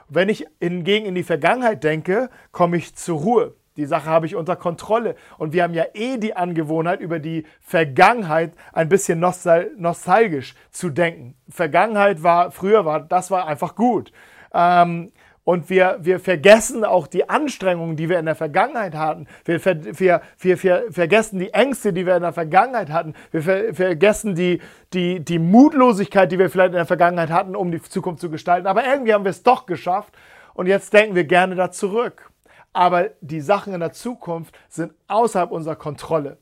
Wenn 0.09 0.29
ich 0.29 0.47
hingegen 0.61 1.07
in 1.07 1.17
die 1.17 1.25
Vergangenheit 1.25 1.83
denke, 1.83 2.31
komme 2.53 2.77
ich 2.77 2.95
zur 2.95 3.19
Ruhe. 3.19 3.55
Die 3.77 3.87
Sache 3.87 4.07
habe 4.07 4.27
ich 4.27 4.37
unter 4.37 4.57
Kontrolle. 4.57 5.17
Und 5.39 5.53
wir 5.53 5.63
haben 5.63 5.75
ja 5.75 5.85
eh 5.95 6.19
die 6.19 6.37
Angewohnheit, 6.37 7.01
über 7.01 7.19
die 7.19 7.47
Vergangenheit 7.61 8.53
ein 8.73 8.89
bisschen 8.89 9.19
nostal 9.21 9.71
nostalgisch 9.77 10.55
zu 10.71 10.91
denken. 10.91 11.35
Vergangenheit 11.49 12.23
war, 12.23 12.51
früher 12.51 12.85
war, 12.85 13.01
das 13.01 13.31
war 13.31 13.47
einfach 13.47 13.75
gut. 13.75 14.13
Ähm, 14.53 15.13
und 15.45 15.71
wir, 15.71 15.99
wir 16.01 16.21
vergessen 16.21 16.85
auch 16.85 17.09
die 17.09 17.29
Anstrengungen, 17.29 17.97
die 17.97 18.09
wir 18.09 18.21
in 18.21 18.27
der 18.27 18.37
Vergangenheit 18.37 18.95
hatten. 18.95 19.27
Wir, 19.45 19.59
ver, 19.59 19.99
wir, 19.99 20.23
wir, 20.39 20.63
wir 20.63 20.93
vergessen 20.93 21.41
die 21.41 21.53
Ängste, 21.53 21.93
die 21.93 22.07
wir 22.07 22.15
in 22.15 22.23
der 22.23 22.33
Vergangenheit 22.33 22.91
hatten. 22.91 23.15
Wir 23.33 23.43
ver, 23.43 23.75
vergessen 23.75 24.37
die, 24.37 24.61
die, 24.93 25.19
die 25.19 25.41
Mutlosigkeit, 25.41 26.31
die 26.31 26.39
wir 26.39 26.49
vielleicht 26.49 26.73
in 26.73 26.77
der 26.77 26.87
Vergangenheit 26.87 27.31
hatten, 27.31 27.57
um 27.57 27.73
die 27.73 27.83
Zukunft 27.83 28.21
zu 28.21 28.31
gestalten. 28.31 28.69
Aber 28.69 28.85
irgendwie 28.87 29.15
haben 29.15 29.25
wir 29.25 29.31
es 29.31 29.43
doch 29.43 29.67
geschafft. 29.67 30.15
Und 30.55 30.67
jetzt 30.67 30.93
denken 30.93 31.17
wir 31.17 31.25
gerne 31.25 31.57
da 31.57 31.73
zurück. 31.73 32.32
Aber 32.73 33.11
die 33.21 33.41
Sachen 33.41 33.75
in 33.75 33.81
der 33.81 33.93
Zukunft 33.93 34.59
sind 34.69 34.95
außerhalb 35.09 35.51
unserer 35.51 35.77
Kontrolle. 35.77 36.39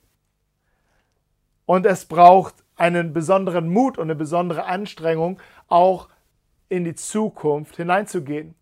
Und 1.66 1.86
es 1.86 2.04
braucht 2.04 2.54
einen 2.76 3.12
besonderen 3.12 3.68
Mut 3.68 3.98
und 3.98 4.04
eine 4.04 4.14
besondere 4.14 4.64
Anstrengung, 4.64 5.40
auch 5.68 6.08
in 6.68 6.84
die 6.84 6.94
Zukunft 6.94 7.76
hineinzugehen. 7.76 8.54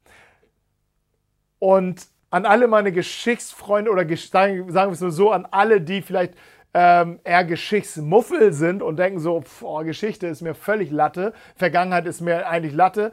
Und 1.58 2.06
an 2.30 2.44
alle 2.44 2.68
meine 2.68 2.92
Geschichtsfreunde 2.92 3.90
oder 3.90 4.04
sagen 4.16 4.68
wir 4.74 4.88
es 4.88 5.00
nur 5.00 5.10
so, 5.10 5.30
an 5.30 5.46
alle, 5.50 5.80
die 5.80 6.02
vielleicht 6.02 6.34
ähm, 6.74 7.20
eher 7.24 7.44
Geschichtsmuffel 7.44 8.52
sind 8.52 8.82
und 8.82 8.98
denken 8.98 9.20
so, 9.20 9.42
boah, 9.60 9.84
Geschichte 9.84 10.26
ist 10.26 10.42
mir 10.42 10.54
völlig 10.54 10.90
Latte, 10.90 11.32
Vergangenheit 11.56 12.06
ist 12.06 12.20
mir 12.20 12.46
eigentlich 12.46 12.74
Latte. 12.74 13.12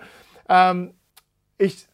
Ähm, 0.50 0.94
ich, 1.58 1.88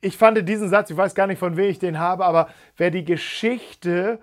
ich 0.00 0.16
fand 0.16 0.48
diesen 0.48 0.68
Satz, 0.68 0.90
ich 0.90 0.96
weiß 0.96 1.14
gar 1.14 1.26
nicht, 1.26 1.38
von 1.38 1.56
wem 1.56 1.70
ich 1.70 1.78
den 1.78 1.98
habe, 1.98 2.24
aber 2.24 2.48
wer 2.76 2.90
die 2.90 3.04
Geschichte 3.04 4.18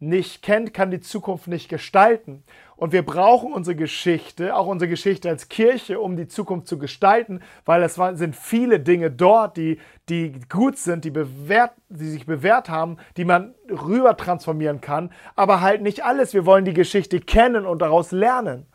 nicht 0.00 0.42
kennt, 0.42 0.74
kann 0.74 0.90
die 0.90 1.00
Zukunft 1.00 1.46
nicht 1.46 1.68
gestalten. 1.68 2.44
Und 2.76 2.92
wir 2.92 3.04
brauchen 3.04 3.52
unsere 3.52 3.76
Geschichte, 3.76 4.54
auch 4.54 4.66
unsere 4.66 4.88
Geschichte 4.88 5.28
als 5.28 5.48
Kirche, 5.48 6.00
um 6.00 6.16
die 6.16 6.26
Zukunft 6.26 6.66
zu 6.66 6.78
gestalten, 6.78 7.40
weil 7.64 7.82
es 7.82 7.94
sind 7.94 8.36
viele 8.36 8.80
Dinge 8.80 9.10
dort, 9.10 9.56
die, 9.56 9.78
die 10.08 10.32
gut 10.48 10.76
sind, 10.76 11.04
die, 11.04 11.10
bewährt, 11.10 11.72
die 11.88 12.10
sich 12.10 12.26
bewährt 12.26 12.68
haben, 12.68 12.98
die 13.16 13.24
man 13.24 13.54
rüber 13.70 14.16
transformieren 14.16 14.80
kann, 14.80 15.10
aber 15.36 15.60
halt 15.60 15.82
nicht 15.82 16.04
alles. 16.04 16.34
Wir 16.34 16.44
wollen 16.46 16.64
die 16.64 16.74
Geschichte 16.74 17.20
kennen 17.20 17.64
und 17.64 17.80
daraus 17.80 18.10
lernen. 18.10 18.66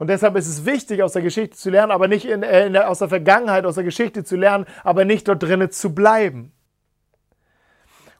Und 0.00 0.06
deshalb 0.06 0.34
ist 0.36 0.48
es 0.48 0.64
wichtig, 0.64 1.02
aus 1.02 1.12
der 1.12 1.20
Geschichte 1.20 1.58
zu 1.58 1.68
lernen, 1.68 1.92
aber 1.92 2.08
nicht 2.08 2.24
in, 2.24 2.42
äh, 2.42 2.64
in 2.64 2.72
der, 2.72 2.88
aus 2.88 3.00
der 3.00 3.10
Vergangenheit, 3.10 3.66
aus 3.66 3.74
der 3.74 3.84
Geschichte 3.84 4.24
zu 4.24 4.34
lernen, 4.34 4.64
aber 4.82 5.04
nicht 5.04 5.28
dort 5.28 5.42
drinnen 5.42 5.70
zu 5.70 5.94
bleiben. 5.94 6.52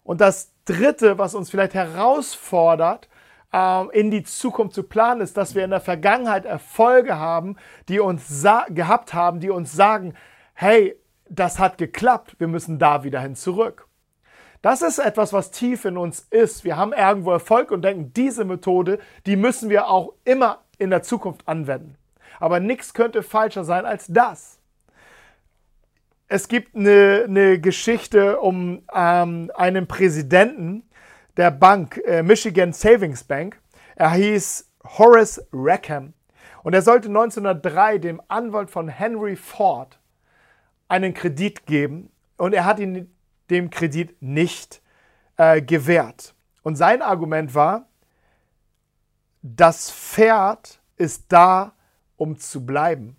Und 0.03 0.21
das 0.21 0.53
Dritte, 0.67 1.17
was 1.17 1.35
uns 1.35 1.49
vielleicht 1.49 1.73
herausfordert, 1.73 3.09
ähm, 3.55 3.89
in 3.95 4.11
die 4.11 4.25
Zukunft 4.25 4.75
zu 4.75 4.83
planen, 4.83 5.23
ist, 5.23 5.39
dass 5.39 5.55
wir 5.55 5.65
in 5.65 5.71
der 5.71 5.81
Vergangenheit 5.81 6.45
Erfolge 6.45 7.19
haben, 7.19 7.57
die 7.89 7.99
uns 7.99 8.45
gehabt 8.69 9.15
haben, 9.15 9.41
die 9.41 9.49
uns 9.49 9.73
sagen, 9.73 10.13
hey, 10.53 11.01
das 11.31 11.59
hat 11.59 11.79
geklappt, 11.79 12.35
wir 12.37 12.49
müssen 12.49 12.79
da 12.79 13.05
wieder 13.05 13.21
hin 13.21 13.37
zurück. 13.37 13.89
Das 14.61 14.83
ist 14.83 14.99
etwas, 14.99 15.33
was 15.33 15.51
tief 15.51 15.87
in 15.87 15.97
uns 15.97 16.27
ist. 16.29 16.63
Wir 16.63 16.77
haben 16.77 16.93
irgendwo 16.93 17.31
Erfolg 17.31 17.71
und 17.71 17.81
denken, 17.81 18.13
diese 18.13 18.45
Methode, 18.45 18.99
die 19.25 19.37
müssen 19.37 19.71
wir 19.71 19.89
auch 19.89 20.13
immer 20.25 20.59
in 20.81 20.91
der 20.91 21.03
Zukunft 21.03 21.47
anwenden. 21.47 21.97
Aber 22.39 22.59
nichts 22.59 22.95
könnte 22.95 23.23
falscher 23.23 23.65
sein 23.65 23.85
als 23.85 24.07
das. 24.09 24.59
Es 26.29 26.49
gibt 26.49 26.75
eine, 26.77 27.25
eine 27.27 27.61
Geschichte 27.61 28.41
um 28.41 28.83
ähm, 28.95 29.51
einen 29.55 29.87
Präsidenten, 29.87 30.85
der 31.37 31.51
Bank, 31.51 32.01
äh, 32.07 32.23
Michigan 32.23 32.73
Savings 32.73 33.25
Bank. 33.25 33.61
Er 33.97 34.13
hieß 34.13 34.71
Horace 34.99 35.45
Rackham. 35.53 36.15
Und 36.63 36.75
er 36.75 36.83
sollte 36.83 37.09
1903 37.09 37.99
dem 37.99 38.23
Anwalt 38.29 38.71
von 38.71 38.89
Henry 38.89 39.37
Ford 39.37 39.99
einen 40.89 41.15
Kredit 41.15 41.67
geben. 41.67 42.11
Und 42.37 42.55
er 42.55 42.65
hat 42.65 42.79
ihn 42.79 43.13
dem 43.51 43.71
Kredit 43.71 44.21
nicht 44.23 44.81
äh, 45.37 45.61
gewährt. 45.61 46.35
Und 46.63 46.77
sein 46.77 47.03
Argument 47.03 47.55
war, 47.55 47.87
das 49.43 49.91
Pferd 49.91 50.81
ist 50.97 51.27
da, 51.29 51.73
um 52.17 52.39
zu 52.39 52.65
bleiben. 52.65 53.17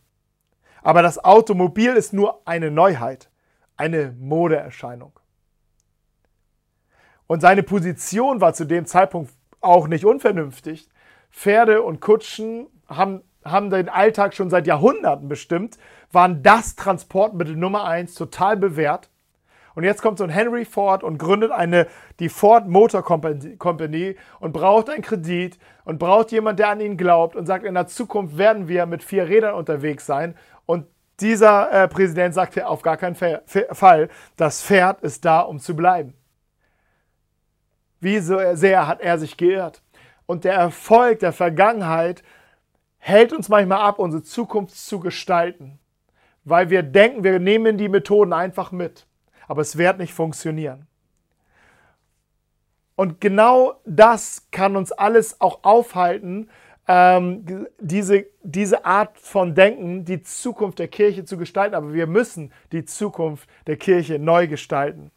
Aber 0.84 1.02
das 1.02 1.24
Automobil 1.24 1.92
ist 1.92 2.14
nur 2.14 2.42
eine 2.46 2.72
Neuheit, 2.72 3.30
eine 3.78 4.16
Modeerscheinung. 4.20 5.20
Und 7.28 7.42
seine 7.42 7.64
Position 7.64 8.42
war 8.42 8.54
zu 8.54 8.66
dem 8.66 8.86
Zeitpunkt 8.86 9.32
auch 9.62 9.88
nicht 9.88 10.06
unvernünftig. 10.06 10.90
Pferde 11.30 11.82
und 11.82 12.02
Kutschen 12.02 12.68
haben, 12.88 13.22
haben 13.46 13.70
den 13.70 13.90
Alltag 13.90 14.36
schon 14.36 14.50
seit 14.50 14.68
Jahrhunderten 14.68 15.30
bestimmt, 15.30 15.78
waren 16.12 16.44
das 16.44 16.76
Transportmittel 16.76 17.56
Nummer 17.56 17.86
eins, 17.86 18.16
total 18.16 18.58
bewährt. 18.58 19.10
Und 19.76 19.84
jetzt 19.84 20.02
kommt 20.02 20.18
so 20.18 20.24
ein 20.24 20.30
Henry 20.30 20.66
Ford 20.66 21.04
und 21.04 21.18
gründet 21.18 21.52
eine, 21.52 21.88
die 22.20 22.30
Ford 22.30 22.68
Motor 22.68 23.04
Company 23.04 24.16
und 24.40 24.52
braucht 24.52 24.90
einen 24.90 25.02
Kredit 25.02 25.58
und 25.86 26.00
braucht 26.00 26.32
jemand, 26.32 26.60
der 26.60 26.70
an 26.70 26.82
ihn 26.82 26.98
glaubt 26.98 27.36
und 27.36 27.46
sagt, 27.46 27.66
in 27.66 27.74
der 27.74 27.88
Zukunft 27.88 28.38
werden 28.38 28.68
wir 28.68 28.86
mit 28.86 29.04
vier 29.04 29.28
Rädern 29.28 29.56
unterwegs 29.56 30.06
sein. 30.06 30.36
Und 30.66 30.86
dieser 31.20 31.72
äh, 31.72 31.88
Präsident 31.88 32.34
sagte 32.34 32.68
auf 32.68 32.82
gar 32.82 32.98
keinen 32.98 33.16
Fall, 33.16 34.10
das 34.36 34.64
Pferd 34.64 35.02
ist 35.02 35.24
da, 35.24 35.42
um 35.42 35.60
zu 35.60 35.76
bleiben. 35.76 36.16
Wie 38.00 38.20
sehr 38.20 38.88
hat 38.88 39.00
er 39.00 39.20
sich 39.20 39.38
geirrt. 39.38 39.84
Und 40.26 40.44
der 40.44 40.54
Erfolg 40.54 41.20
der 41.20 41.34
Vergangenheit 41.34 42.24
hält 42.98 43.34
uns 43.34 43.50
manchmal 43.50 43.80
ab, 43.80 44.00
unsere 44.00 44.24
Zukunft 44.24 44.76
zu 44.76 45.00
gestalten, 45.00 45.80
weil 46.44 46.70
wir 46.70 46.84
denken, 46.84 47.24
wir 47.24 47.40
nehmen 47.40 47.78
die 47.78 47.90
Methoden 47.90 48.34
einfach 48.34 48.72
mit. 48.72 49.06
Aber 49.48 49.62
es 49.62 49.78
wird 49.78 49.98
nicht 49.98 50.14
funktionieren. 50.14 50.88
Und 52.96 53.20
genau 53.20 53.80
das 53.86 54.48
kann 54.52 54.76
uns 54.76 54.92
alles 54.92 55.42
auch 55.42 55.64
aufhalten, 55.64 56.50
ähm, 56.88 57.68
diese, 57.80 58.26
diese 58.44 58.86
Art 58.86 59.18
von 59.18 59.56
Denken, 59.56 60.06
die 60.06 60.22
Zukunft 60.22 60.80
der 60.80 60.88
Kirche 60.88 61.26
zu 61.26 61.38
gestalten. 61.38 61.76
Aber 61.76 61.94
wir 61.94 62.06
müssen 62.08 62.52
die 62.72 62.86
Zukunft 62.86 63.50
der 63.68 63.78
Kirche 63.78 64.20
neu 64.20 64.48
gestalten. 64.48 65.12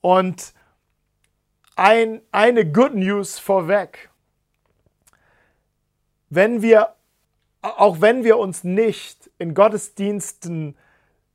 Und 0.00 0.54
ein, 1.76 2.22
eine 2.32 2.70
Good 2.70 2.94
News 2.94 3.38
vorweg. 3.38 4.10
Wenn 6.30 6.62
wir, 6.62 6.94
auch 7.62 8.00
wenn 8.00 8.24
wir 8.24 8.38
uns 8.38 8.64
nicht 8.64 9.30
in 9.38 9.54
Gottesdiensten 9.54 10.76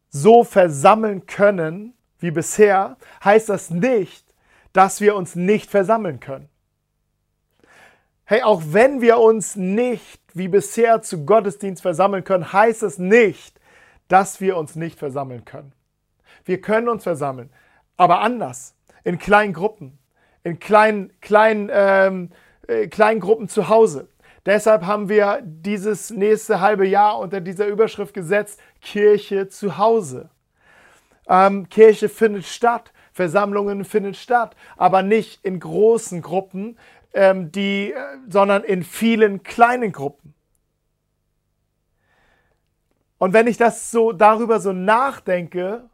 so 0.09 0.43
versammeln 0.43 1.25
können 1.25 1.93
wie 2.23 2.31
bisher, 2.31 2.95
heißt 3.23 3.49
das 3.49 3.69
nicht, 3.69 4.25
dass 4.71 5.01
wir 5.01 5.15
uns 5.15 5.35
nicht 5.35 5.69
versammeln 5.69 6.21
können. 6.21 6.47
Hey, 8.23 8.41
auch 8.43 8.61
wenn 8.67 9.01
wir 9.01 9.19
uns 9.19 9.57
nicht 9.57 10.21
wie 10.33 10.47
bisher 10.47 11.01
zu 11.01 11.25
Gottesdienst 11.25 11.81
versammeln 11.81 12.23
können, 12.23 12.53
heißt 12.53 12.81
es 12.81 12.97
nicht, 12.97 13.59
dass 14.07 14.39
wir 14.39 14.55
uns 14.55 14.77
nicht 14.77 14.97
versammeln 14.97 15.43
können. 15.43 15.73
Wir 16.45 16.61
können 16.61 16.87
uns 16.87 17.03
versammeln, 17.03 17.49
aber 17.97 18.21
anders, 18.21 18.73
in 19.03 19.19
kleinen 19.19 19.51
Gruppen, 19.51 19.99
in 20.43 20.59
kleinen, 20.59 21.11
kleinen, 21.19 21.69
ähm, 21.73 22.29
äh, 22.67 22.87
kleinen 22.87 23.19
Gruppen 23.19 23.49
zu 23.49 23.67
Hause. 23.67 24.07
Deshalb 24.45 24.85
haben 24.85 25.09
wir 25.09 25.41
dieses 25.43 26.09
nächste 26.09 26.61
halbe 26.61 26.87
Jahr 26.87 27.19
unter 27.19 27.41
dieser 27.41 27.67
Überschrift 27.67 28.13
gesetzt, 28.13 28.61
Kirche 28.79 29.49
zu 29.49 29.77
Hause. 29.77 30.29
Ähm, 31.27 31.69
Kirche 31.69 32.09
findet 32.09 32.45
statt, 32.45 32.91
Versammlungen 33.11 33.85
finden 33.85 34.13
statt, 34.13 34.55
aber 34.75 35.03
nicht 35.03 35.43
in 35.45 35.59
großen 35.59 36.21
Gruppen, 36.21 36.77
ähm, 37.13 37.51
die, 37.51 37.93
äh, 37.93 37.97
sondern 38.27 38.63
in 38.63 38.83
vielen 38.83 39.43
kleinen 39.43 39.91
Gruppen. 39.91 40.33
Und 43.17 43.33
wenn 43.33 43.47
ich 43.47 43.57
das 43.57 43.91
so 43.91 44.11
darüber 44.11 44.59
so 44.59 44.73
nachdenke, 44.73 45.89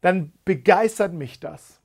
dann 0.00 0.32
begeistert 0.44 1.12
mich 1.12 1.40
das 1.40 1.80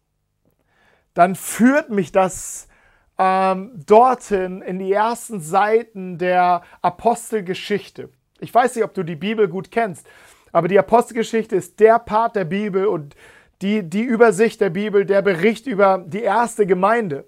dann 1.19 1.36
führt 1.36 1.89
mich 1.89 2.13
das 2.13 2.69
ähm, 3.17 3.83
dorthin 3.86 4.62
in 4.62 4.79
die 4.79 4.93
ersten 4.93 5.41
Seiten 5.41 6.17
der 6.17 6.63
Apostelgeschichte. 6.81 8.09
Ich 8.39 8.53
weiß 8.53 8.75
nicht, 8.75 8.86
ob 8.86 8.93
du 8.93 9.03
die 9.03 9.17
Bibel 9.17 9.50
gut 9.50 9.69
kennst, 9.69 10.07
aber 10.51 10.67
die 10.67 10.79
Apostelgeschichte 10.79 11.55
ist 11.55 11.79
der 11.79 11.99
Part 11.99 12.35
der 12.35 12.45
Bibel 12.45 12.87
und 12.87 13.15
die, 13.61 13.83
die 13.83 14.03
Übersicht 14.03 14.61
der 14.61 14.69
Bibel, 14.69 15.05
der 15.05 15.21
Bericht 15.21 15.67
über 15.67 16.03
die 16.05 16.21
erste 16.21 16.65
Gemeinde, 16.65 17.25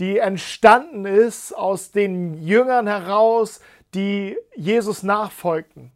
die 0.00 0.18
entstanden 0.18 1.04
ist 1.04 1.52
aus 1.52 1.90
den 1.90 2.34
Jüngern 2.34 2.86
heraus, 2.86 3.60
die 3.94 4.36
Jesus 4.54 5.02
nachfolgten. 5.02 5.92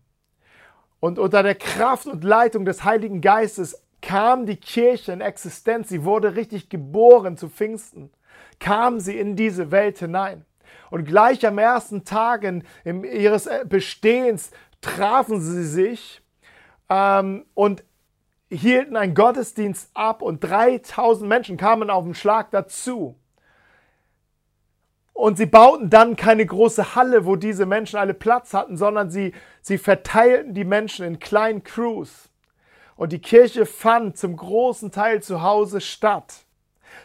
Und 1.01 1.19
unter 1.19 1.43
der 1.43 1.57
Kraft 1.57 2.07
und 2.07 2.25
Leitung 2.25 2.65
des 2.65 2.85
Heiligen 2.85 3.21
Geistes 3.21 3.83
kam 4.01 4.47
die 4.47 4.57
Kirche 4.57 5.13
in 5.13 5.21
Existenz, 5.21 5.89
sie 5.89 6.05
wurde 6.05 6.37
richtig 6.37 6.69
geboren 6.69 7.37
zu 7.37 7.49
Pfingsten, 7.49 8.11
kam 8.61 9.01
sie 9.01 9.19
in 9.19 9.37
diese 9.37 9.71
Welt 9.71 9.99
hinein. 9.99 10.45
Und 10.91 11.05
gleich 11.05 11.47
am 11.47 11.59
ersten 11.59 12.05
Tag 12.05 12.45
in, 12.45 12.65
in 12.85 13.05
ihres 13.05 13.49
Bestehens 13.67 14.51
trafen 14.81 15.41
sie 15.41 15.65
sich 15.65 16.22
ähm, 16.93 17.47
und 17.55 17.85
hielten 18.51 18.97
einen 18.97 19.15
Gottesdienst 19.15 19.91
ab 19.95 20.21
und 20.21 20.45
3000 20.45 21.27
Menschen 21.27 21.57
kamen 21.57 21.89
auf 21.89 22.05
den 22.05 22.15
Schlag 22.15 22.51
dazu. 22.51 23.17
Und 25.15 25.39
sie 25.39 25.47
bauten 25.47 25.89
dann 25.89 26.17
keine 26.17 26.45
große 26.45 26.95
Halle, 26.95 27.25
wo 27.25 27.37
diese 27.37 27.65
Menschen 27.65 27.99
alle 27.99 28.13
Platz 28.13 28.53
hatten, 28.53 28.77
sondern 28.77 29.11
sie, 29.11 29.33
sie 29.63 29.79
verteilten 29.79 30.53
die 30.53 30.65
Menschen 30.65 31.07
in 31.07 31.19
kleinen 31.19 31.65
Crews. 31.65 32.29
Und 32.97 33.13
die 33.13 33.21
Kirche 33.21 33.65
fand 33.65 34.19
zum 34.19 34.37
großen 34.37 34.91
Teil 34.91 35.23
zu 35.23 35.43
Hause 35.43 35.81
statt. 35.81 36.45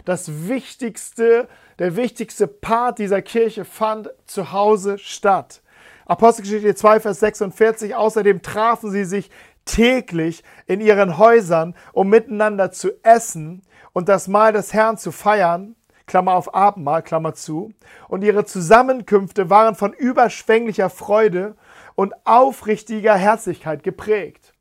Das 0.03 0.48
wichtigste, 0.50 1.48
der 1.79 1.96
wichtigste 1.96 2.48
Part 2.48 3.00
dieser 3.00 3.22
Kirche 3.22 3.63
fand 3.63 4.10
zu 4.25 4.51
Hause 4.51 4.98
statt. 4.98 5.62
Apostelgeschichte 6.06 6.75
2, 6.75 7.00
Vers 7.01 7.20
46. 7.20 7.96
Außerdem 7.96 8.41
trafen 8.41 8.91
sie 8.91 9.06
sich 9.06 9.29
täglich 9.67 10.43
in 10.65 10.81
ihren 10.81 11.17
Häusern, 11.17 11.75
um 11.93 12.09
miteinander 12.09 12.71
zu 12.71 12.89
essen 13.03 13.62
und 13.93 14.09
das 14.09 14.27
Mahl 14.27 14.53
des 14.53 14.74
Herrn 14.74 14.97
zu 14.97 15.12
feiern. 15.12 15.75
Klammer 16.07 16.36
auf 16.36 16.55
Abendmahl, 16.55 17.03
Klammer 17.03 17.33
zu. 17.33 17.74
Und 18.07 18.24
ihre 18.24 18.45
Zusammenkünfte 18.45 19.50
waren 19.50 19.75
von 19.75 19.93
überschwänglicher 19.93 20.89
Freude 20.89 21.55
und 21.95 22.13
aufrichtiger 22.25 23.15
Herzlichkeit 23.15 23.83
geprägt. 23.83 24.53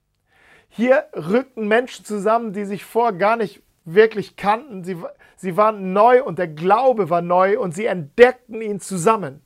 Hier 0.68 1.04
rückten 1.14 1.68
Menschen 1.68 2.04
zusammen, 2.04 2.52
die 2.52 2.64
sich 2.64 2.84
vor 2.84 3.12
gar 3.12 3.36
nicht 3.36 3.62
wirklich 3.84 4.36
kannten. 4.36 4.84
Sie, 4.84 4.96
sie 5.36 5.56
waren 5.56 5.92
neu 5.92 6.24
und 6.24 6.38
der 6.38 6.48
Glaube 6.48 7.08
war 7.08 7.22
neu 7.22 7.58
und 7.58 7.74
sie 7.74 7.86
entdeckten 7.86 8.60
ihn 8.60 8.80
zusammen. 8.80 9.45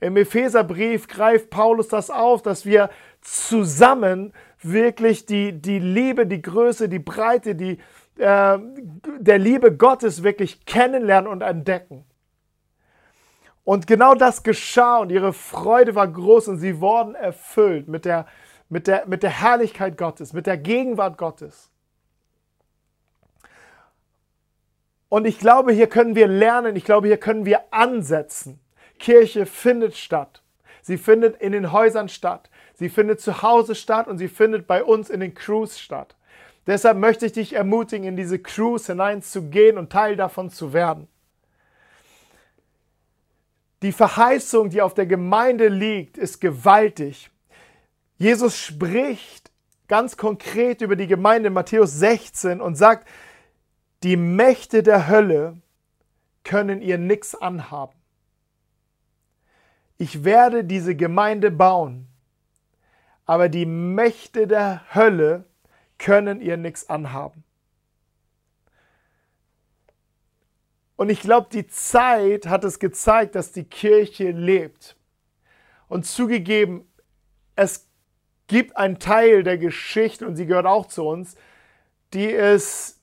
Im 0.00 0.16
Epheserbrief 0.16 1.08
greift 1.08 1.50
Paulus 1.50 1.88
das 1.88 2.10
auf, 2.10 2.42
dass 2.42 2.66
wir 2.66 2.90
zusammen 3.20 4.32
wirklich 4.62 5.26
die, 5.26 5.52
die 5.52 5.78
Liebe, 5.78 6.26
die 6.26 6.42
Größe, 6.42 6.88
die 6.88 6.98
Breite, 6.98 7.54
die, 7.54 7.78
äh, 8.18 8.58
der 9.18 9.38
Liebe 9.38 9.76
Gottes 9.76 10.22
wirklich 10.22 10.64
kennenlernen 10.66 11.30
und 11.30 11.42
entdecken. 11.42 12.04
Und 13.64 13.86
genau 13.86 14.14
das 14.14 14.42
geschah 14.42 14.98
und 14.98 15.10
ihre 15.10 15.32
Freude 15.32 15.94
war 15.94 16.06
groß 16.06 16.48
und 16.48 16.58
sie 16.58 16.80
wurden 16.80 17.14
erfüllt 17.14 17.88
mit 17.88 18.04
der, 18.04 18.26
mit 18.68 18.86
der, 18.86 19.06
mit 19.06 19.22
der 19.22 19.30
Herrlichkeit 19.30 19.96
Gottes, 19.96 20.32
mit 20.34 20.46
der 20.46 20.58
Gegenwart 20.58 21.16
Gottes. 21.16 21.70
Und 25.08 25.26
ich 25.26 25.38
glaube, 25.38 25.72
hier 25.72 25.86
können 25.86 26.14
wir 26.14 26.26
lernen, 26.26 26.76
ich 26.76 26.84
glaube, 26.84 27.06
hier 27.06 27.18
können 27.18 27.46
wir 27.46 27.72
ansetzen. 27.72 28.60
Kirche 28.98 29.46
findet 29.46 29.96
statt. 29.96 30.42
Sie 30.82 30.98
findet 30.98 31.40
in 31.40 31.52
den 31.52 31.72
Häusern 31.72 32.08
statt. 32.08 32.50
Sie 32.74 32.88
findet 32.88 33.20
zu 33.20 33.42
Hause 33.42 33.74
statt 33.74 34.06
und 34.08 34.18
sie 34.18 34.28
findet 34.28 34.66
bei 34.66 34.84
uns 34.84 35.08
in 35.08 35.20
den 35.20 35.34
Crews 35.34 35.78
statt. 35.78 36.16
Deshalb 36.66 36.98
möchte 36.98 37.26
ich 37.26 37.32
dich 37.32 37.52
ermutigen, 37.52 38.06
in 38.06 38.16
diese 38.16 38.38
Crews 38.38 38.86
hineinzugehen 38.86 39.78
und 39.78 39.90
Teil 39.90 40.16
davon 40.16 40.50
zu 40.50 40.72
werden. 40.72 41.08
Die 43.82 43.92
Verheißung, 43.92 44.70
die 44.70 44.80
auf 44.80 44.94
der 44.94 45.06
Gemeinde 45.06 45.68
liegt, 45.68 46.16
ist 46.16 46.40
gewaltig. 46.40 47.30
Jesus 48.16 48.56
spricht 48.56 49.50
ganz 49.88 50.16
konkret 50.16 50.80
über 50.80 50.96
die 50.96 51.06
Gemeinde 51.06 51.48
in 51.48 51.52
Matthäus 51.52 51.92
16 51.98 52.60
und 52.60 52.76
sagt, 52.76 53.06
die 54.02 54.16
Mächte 54.16 54.82
der 54.82 55.08
Hölle 55.08 55.58
können 56.44 56.80
ihr 56.80 56.98
nichts 56.98 57.34
anhaben. 57.34 57.94
Ich 59.96 60.24
werde 60.24 60.64
diese 60.64 60.96
Gemeinde 60.96 61.50
bauen, 61.50 62.08
aber 63.26 63.48
die 63.48 63.66
Mächte 63.66 64.46
der 64.46 64.82
Hölle 64.94 65.44
können 65.98 66.40
ihr 66.40 66.56
nichts 66.56 66.88
anhaben. 66.90 67.44
Und 70.96 71.10
ich 71.10 71.20
glaube, 71.20 71.48
die 71.50 71.66
Zeit 71.66 72.46
hat 72.46 72.64
es 72.64 72.78
gezeigt, 72.78 73.34
dass 73.34 73.52
die 73.52 73.64
Kirche 73.64 74.30
lebt. 74.30 74.96
Und 75.88 76.06
zugegeben, 76.06 76.88
es 77.56 77.88
gibt 78.46 78.76
einen 78.76 78.98
Teil 78.98 79.42
der 79.42 79.58
Geschichte, 79.58 80.26
und 80.26 80.36
sie 80.36 80.46
gehört 80.46 80.66
auch 80.66 80.86
zu 80.86 81.04
uns, 81.04 81.36
die 82.12 82.26
ist 82.26 83.00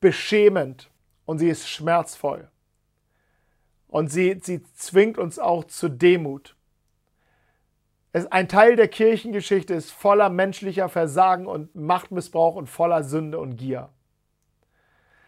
beschämend 0.00 0.90
und 1.24 1.38
sie 1.38 1.48
ist 1.48 1.68
schmerzvoll. 1.68 2.51
Und 3.92 4.10
sie, 4.10 4.40
sie 4.42 4.62
zwingt 4.72 5.18
uns 5.18 5.38
auch 5.38 5.64
zur 5.64 5.90
Demut. 5.90 6.56
Es, 8.12 8.24
ein 8.24 8.48
Teil 8.48 8.74
der 8.74 8.88
Kirchengeschichte 8.88 9.74
ist 9.74 9.90
voller 9.90 10.30
menschlicher 10.30 10.88
Versagen 10.88 11.46
und 11.46 11.74
Machtmissbrauch 11.74 12.54
und 12.54 12.70
voller 12.70 13.04
Sünde 13.04 13.38
und 13.38 13.56
Gier. 13.56 13.90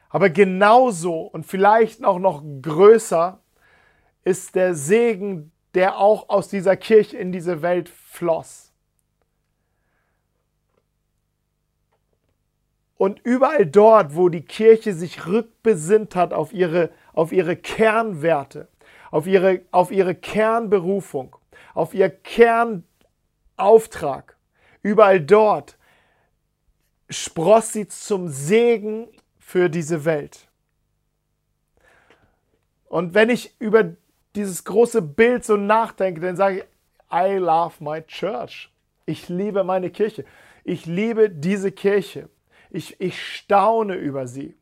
Aber 0.08 0.30
genauso 0.30 1.20
und 1.20 1.44
vielleicht 1.44 2.06
auch 2.06 2.18
noch 2.18 2.42
größer 2.62 3.38
ist 4.24 4.54
der 4.54 4.74
Segen, 4.74 5.52
der 5.74 5.98
auch 5.98 6.30
aus 6.30 6.48
dieser 6.48 6.78
Kirche 6.78 7.18
in 7.18 7.32
diese 7.32 7.60
Welt 7.60 7.90
floss. 7.90 8.63
Und 13.04 13.20
überall 13.22 13.66
dort, 13.66 14.16
wo 14.16 14.30
die 14.30 14.40
Kirche 14.40 14.94
sich 14.94 15.26
rückbesinnt 15.26 16.16
hat 16.16 16.32
auf 16.32 16.54
ihre, 16.54 16.88
auf 17.12 17.32
ihre 17.32 17.54
Kernwerte, 17.54 18.68
auf 19.10 19.26
ihre, 19.26 19.60
auf 19.72 19.90
ihre 19.90 20.14
Kernberufung, 20.14 21.36
auf 21.74 21.92
ihr 21.92 22.08
Kernauftrag, 22.08 24.38
überall 24.80 25.20
dort 25.20 25.76
spross 27.10 27.74
sie 27.74 27.88
zum 27.88 28.28
Segen 28.28 29.08
für 29.38 29.68
diese 29.68 30.06
Welt. 30.06 30.48
Und 32.86 33.12
wenn 33.12 33.28
ich 33.28 33.54
über 33.58 33.96
dieses 34.34 34.64
große 34.64 35.02
Bild 35.02 35.44
so 35.44 35.58
nachdenke, 35.58 36.22
dann 36.22 36.36
sage 36.36 36.60
ich, 36.60 36.64
I 37.12 37.34
love 37.34 37.84
my 37.84 38.00
church. 38.00 38.72
Ich 39.04 39.28
liebe 39.28 39.62
meine 39.62 39.90
Kirche. 39.90 40.24
Ich 40.64 40.86
liebe 40.86 41.28
diese 41.28 41.70
Kirche. 41.70 42.30
Ich, 42.74 43.00
ich 43.00 43.24
staune 43.36 43.94
über 43.94 44.26
sie. 44.26 44.56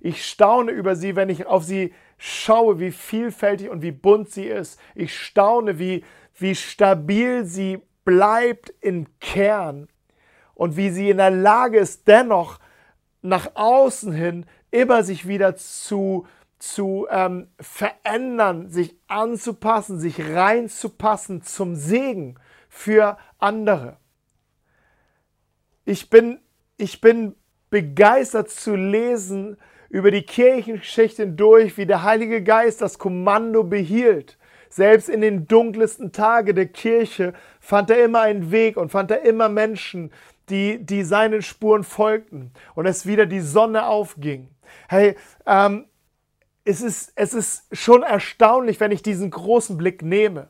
Ich 0.00 0.24
staune 0.24 0.70
über 0.72 0.96
sie, 0.96 1.16
wenn 1.16 1.28
ich 1.28 1.44
auf 1.44 1.64
sie 1.64 1.92
schaue, 2.16 2.78
wie 2.80 2.90
vielfältig 2.90 3.68
und 3.68 3.82
wie 3.82 3.92
bunt 3.92 4.30
sie 4.30 4.46
ist. 4.46 4.80
Ich 4.94 5.14
staune, 5.14 5.78
wie, 5.78 6.02
wie 6.38 6.54
stabil 6.54 7.44
sie 7.44 7.82
bleibt 8.06 8.72
im 8.80 9.06
Kern 9.20 9.88
und 10.54 10.78
wie 10.78 10.88
sie 10.88 11.10
in 11.10 11.18
der 11.18 11.30
Lage 11.30 11.78
ist, 11.78 12.08
dennoch 12.08 12.58
nach 13.20 13.50
außen 13.54 14.14
hin 14.14 14.46
immer 14.70 15.04
sich 15.04 15.28
wieder 15.28 15.54
zu, 15.56 16.26
zu 16.58 17.06
ähm, 17.10 17.48
verändern, 17.60 18.70
sich 18.70 18.96
anzupassen, 19.08 20.00
sich 20.00 20.18
reinzupassen 20.18 21.42
zum 21.42 21.76
Segen 21.76 22.36
für 22.70 23.18
andere. 23.38 23.98
Ich 25.84 26.08
bin, 26.08 26.40
ich 26.78 27.02
bin 27.02 27.34
begeistert 27.70 28.50
zu 28.50 28.74
lesen 28.74 29.56
über 29.90 30.10
die 30.10 30.22
Kirchengeschichte 30.22 31.22
hindurch, 31.22 31.76
wie 31.76 31.86
der 31.86 32.02
Heilige 32.02 32.42
Geist 32.42 32.80
das 32.80 32.98
Kommando 32.98 33.64
behielt 33.64 34.38
selbst 34.70 35.08
in 35.08 35.20
den 35.20 35.46
dunkelsten 35.46 36.12
Tagen 36.12 36.54
der 36.54 36.66
Kirche 36.66 37.34
fand 37.60 37.90
er 37.90 38.04
immer 38.04 38.20
einen 38.20 38.50
Weg 38.50 38.76
und 38.76 38.90
fand 38.90 39.10
er 39.10 39.22
immer 39.22 39.48
Menschen, 39.48 40.12
die, 40.48 40.84
die 40.84 41.02
seinen 41.02 41.42
Spuren 41.42 41.84
folgten 41.84 42.52
und 42.74 42.86
es 42.86 43.06
wieder 43.06 43.26
die 43.26 43.40
Sonne 43.40 43.86
aufging. 43.86 44.48
Hey, 44.88 45.16
ähm, 45.46 45.86
es, 46.64 46.80
ist, 46.80 47.12
es 47.16 47.34
ist 47.34 47.66
schon 47.72 48.02
erstaunlich, 48.02 48.80
wenn 48.80 48.92
ich 48.92 49.02
diesen 49.02 49.30
großen 49.30 49.76
Blick 49.76 50.02
nehme. 50.02 50.48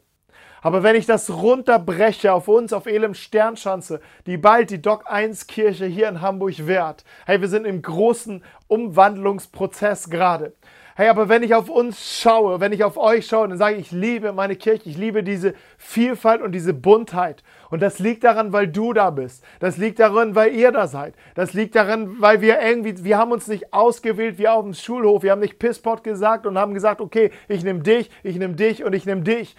Aber 0.62 0.82
wenn 0.82 0.96
ich 0.96 1.06
das 1.06 1.30
runterbreche 1.30 2.32
auf 2.32 2.48
uns, 2.48 2.72
auf 2.72 2.86
Elem 2.86 3.14
Sternschanze, 3.14 4.00
die 4.26 4.36
bald 4.36 4.70
die 4.70 4.82
Doc 4.82 5.04
1 5.06 5.46
Kirche 5.46 5.86
hier 5.86 6.08
in 6.08 6.20
Hamburg 6.20 6.66
wird, 6.66 7.04
hey, 7.26 7.40
wir 7.40 7.48
sind 7.48 7.66
im 7.66 7.82
großen 7.82 8.42
Umwandlungsprozess 8.68 10.10
gerade. 10.10 10.52
Hey, 10.98 11.10
aber 11.10 11.28
wenn 11.28 11.44
ich 11.44 11.54
auf 11.54 11.68
uns 11.68 12.20
schaue, 12.20 12.58
wenn 12.58 12.72
ich 12.72 12.82
auf 12.82 12.96
euch 12.96 13.26
schaue, 13.26 13.46
dann 13.46 13.56
sage 13.56 13.76
ich, 13.76 13.82
ich 13.82 13.92
liebe 13.92 14.32
meine 14.32 14.56
Kirche, 14.56 14.88
ich 14.90 14.96
liebe 14.96 15.22
diese 15.22 15.54
Vielfalt 15.76 16.42
und 16.42 16.50
diese 16.50 16.74
Buntheit. 16.74 17.44
Und 17.70 17.82
das 17.82 18.00
liegt 18.00 18.24
daran, 18.24 18.52
weil 18.52 18.66
du 18.66 18.92
da 18.92 19.10
bist. 19.10 19.44
Das 19.60 19.76
liegt 19.76 20.00
daran, 20.00 20.34
weil 20.34 20.52
ihr 20.52 20.72
da 20.72 20.88
seid. 20.88 21.14
Das 21.36 21.54
liegt 21.54 21.76
daran, 21.76 22.20
weil 22.20 22.40
wir 22.40 22.60
irgendwie, 22.60 23.04
wir 23.04 23.16
haben 23.16 23.30
uns 23.30 23.46
nicht 23.46 23.72
ausgewählt 23.72 24.38
wie 24.38 24.48
auf 24.48 24.64
dem 24.64 24.74
Schulhof. 24.74 25.22
Wir 25.22 25.30
haben 25.30 25.38
nicht 25.38 25.60
Pisspot 25.60 26.02
gesagt 26.02 26.46
und 26.46 26.58
haben 26.58 26.74
gesagt, 26.74 27.00
okay, 27.00 27.30
ich 27.46 27.62
nehme 27.62 27.78
dich, 27.78 28.10
ich 28.24 28.36
nehme 28.36 28.54
dich 28.54 28.82
und 28.82 28.92
ich 28.92 29.06
nehme 29.06 29.22
dich. 29.22 29.54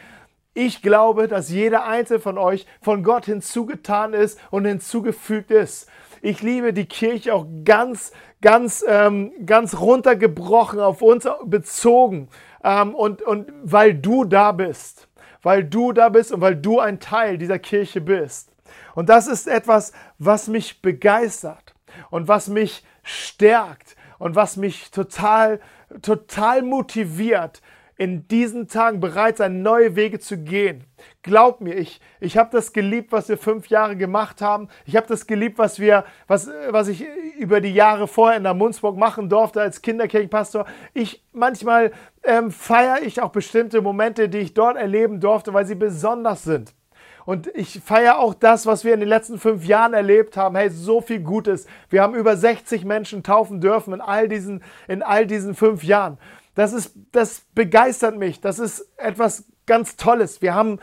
Ich 0.54 0.82
glaube, 0.82 1.28
dass 1.28 1.50
jeder 1.50 1.86
einzelne 1.86 2.20
von 2.20 2.38
euch 2.38 2.66
von 2.82 3.04
Gott 3.04 3.26
hinzugetan 3.26 4.14
ist 4.14 4.40
und 4.52 4.66
hinzugefügt 4.66 5.52
ist. 5.52 5.90
Ich 6.22 6.42
liebe 6.42 6.74
die 6.74 6.88
Kirche 6.88 7.34
auch 7.34 7.46
ganz, 7.64 8.12
ganz, 8.42 8.84
ähm, 8.88 9.32
ganz 9.46 9.80
runtergebrochen 9.80 10.80
auf 10.80 11.02
uns 11.02 11.28
bezogen. 11.46 12.30
Ähm, 12.64 12.96
und, 12.96 13.22
und 13.22 13.52
weil 13.64 13.94
du 13.94 14.26
da 14.26 14.52
bist, 14.52 15.08
weil 15.42 15.64
du 15.64 15.94
da 15.94 16.10
bist 16.10 16.32
und 16.32 16.42
weil 16.42 16.56
du 16.56 16.80
ein 16.80 17.00
Teil 17.00 17.38
dieser 17.38 17.60
Kirche 17.60 18.02
bist. 18.02 18.52
Und 18.96 19.10
das 19.10 19.28
ist 19.28 19.48
etwas, 19.48 19.94
was 20.18 20.48
mich 20.48 20.82
begeistert 20.82 21.74
und 22.10 22.28
was 22.28 22.48
mich 22.48 22.84
stärkt 23.04 23.96
und 24.18 24.36
was 24.36 24.58
mich 24.58 24.92
total, 24.92 25.60
total 26.02 26.62
motiviert, 26.64 27.62
in 28.00 28.30
diesen 28.30 28.70
Tagen 28.70 29.02
bereit 29.02 29.38
sein, 29.38 29.62
neue 29.62 29.98
Wege 29.98 30.20
zu 30.20 30.38
gehen. 30.38 30.86
Glaub 31.22 31.60
mir, 31.60 31.76
ich, 31.76 32.00
ich 32.22 32.38
habe 32.38 32.50
das 32.50 32.72
geliebt, 32.72 33.12
was 33.12 33.28
wir 33.28 33.38
fünf 33.38 33.68
Jahre 33.68 33.98
gemacht 33.98 34.42
haben. 34.42 34.70
Ich 34.86 34.96
habe 34.96 35.06
das 35.06 35.28
geliebt, 35.28 35.58
was, 35.58 35.80
wir, 35.80 36.06
was, 36.26 36.50
was 36.70 36.88
ich 36.88 37.06
über 37.38 37.60
die 37.60 37.74
Jahre 37.74 38.08
vorher 38.08 38.38
in 38.38 38.44
der 38.44 38.54
Munzburg 38.54 38.96
machen 38.96 39.28
durfte 39.28 39.60
als 39.60 39.82
Kinderkirchenpastor. 39.82 40.66
Ich, 40.94 41.26
manchmal 41.34 41.92
ähm, 42.24 42.52
feiere 42.52 43.02
ich 43.02 43.22
auch 43.22 43.32
bestimmte 43.32 43.82
Momente, 43.82 44.30
die 44.30 44.40
ich 44.40 44.54
dort 44.54 44.78
erleben 44.78 45.20
durfte, 45.20 45.54
weil 45.54 45.66
sie 45.66 45.76
besonders 45.76 46.46
sind. 46.46 46.74
Und 47.26 47.48
ich 47.54 47.82
feiere 47.82 48.18
auch 48.20 48.34
das, 48.34 48.66
was 48.66 48.86
wir 48.86 48.94
in 48.94 49.02
den 49.02 49.10
letzten 49.10 49.40
fünf 49.40 49.66
Jahren 49.66 49.94
erlebt 49.94 50.38
haben. 50.38 50.56
Hey, 50.56 50.70
so 50.70 51.02
viel 51.02 51.20
Gutes. 51.20 51.68
Wir 51.90 52.02
haben 52.02 52.16
über 52.16 52.38
60 52.38 52.86
Menschen 52.86 53.24
taufen 53.24 53.60
dürfen 53.60 53.94
in 53.94 54.02
all 54.02 54.30
diesen, 54.30 54.64
in 54.88 55.04
all 55.04 55.28
diesen 55.28 55.54
fünf 55.54 55.84
Jahren. 55.84 56.18
Das 56.56 56.74
ist, 56.74 56.94
das 57.12 57.42
begeistert 57.54 58.18
mich. 58.18 58.42
Das 58.42 58.60
ist 58.60 58.88
etwas 58.98 59.46
ganz 59.66 59.96
Tolles. 59.96 60.42
Wir 60.42 60.56
haben 60.56 60.80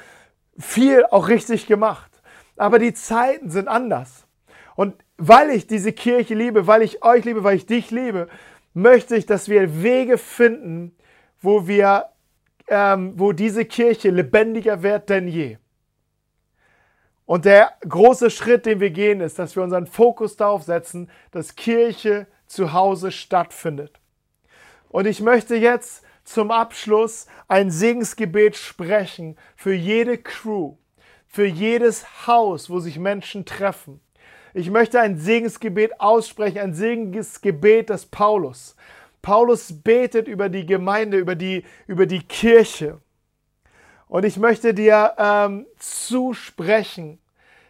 viel 0.59 1.05
auch 1.07 1.29
richtig 1.29 1.67
gemacht. 1.67 2.11
Aber 2.57 2.79
die 2.79 2.95
Zeiten 2.95 3.51
sind 3.51 3.69
anders. 3.69 4.27
Und 4.75 4.95
weil 5.19 5.51
ich 5.51 5.67
diese 5.67 5.93
Kirche 5.93 6.35
liebe, 6.35 6.67
weil 6.67 6.83
ich 6.83 7.03
euch 7.03 7.25
liebe, 7.25 7.45
weil 7.45 7.57
ich 7.57 7.67
dich 7.67 7.91
liebe, 7.91 8.29
möchte 8.75 9.17
ich, 9.17 9.27
dass 9.27 9.49
wir 9.49 9.83
Wege 9.83 10.19
finden, 10.19 10.95
wo 11.41 11.67
wir, 11.67 12.07
ähm, 12.69 13.15
wo 13.17 13.33
diese 13.33 13.65
Kirche 13.65 14.11
lebendiger 14.11 14.83
wird 14.83 15.09
denn 15.09 15.29
je. 15.29 15.59
Und 17.25 17.45
der 17.45 17.73
große 17.87 18.31
Schritt, 18.31 18.67
den 18.67 18.81
wir 18.81 18.91
gehen, 18.91 19.21
ist, 19.21 19.39
dass 19.39 19.57
wir 19.57 19.63
unseren 19.63 19.87
Fokus 19.87 20.37
darauf 20.37 20.63
setzen, 20.63 21.11
dass 21.33 21.57
Kirche 21.57 22.27
zu 22.47 22.73
Hause 22.73 23.11
stattfindet. 23.11 23.99
Und 24.97 25.05
ich 25.05 25.21
möchte 25.21 25.57
jetzt 25.57 26.03
zum 26.25 26.51
Abschluss 26.51 27.27
ein 27.49 27.71
Segensgebet 27.71 28.57
sprechen 28.57 29.37
für 29.55 29.75
jede 29.75 30.17
Crew, 30.17 30.77
für 31.27 31.45
jedes 31.45 32.27
Haus, 32.27 32.71
wo 32.71 32.81
sich 32.81 32.99
Menschen 32.99 33.45
treffen. 33.45 34.01
Ich 34.55 34.71
möchte 34.71 34.99
ein 34.99 35.19
Segensgebet 35.19 36.01
aussprechen, 36.01 36.61
ein 36.61 36.73
Segensgebet 36.73 37.91
des 37.91 38.07
Paulus. 38.07 38.75
Paulus 39.21 39.83
betet 39.83 40.29
über 40.29 40.49
die 40.49 40.65
Gemeinde, 40.65 41.19
über 41.19 41.35
die, 41.35 41.67
über 41.87 42.07
die 42.07 42.23
Kirche. 42.23 42.99
Und 44.09 44.25
ich 44.25 44.39
möchte 44.39 44.73
dir 44.73 45.13
ähm, 45.19 45.67
zusprechen, 45.79 47.19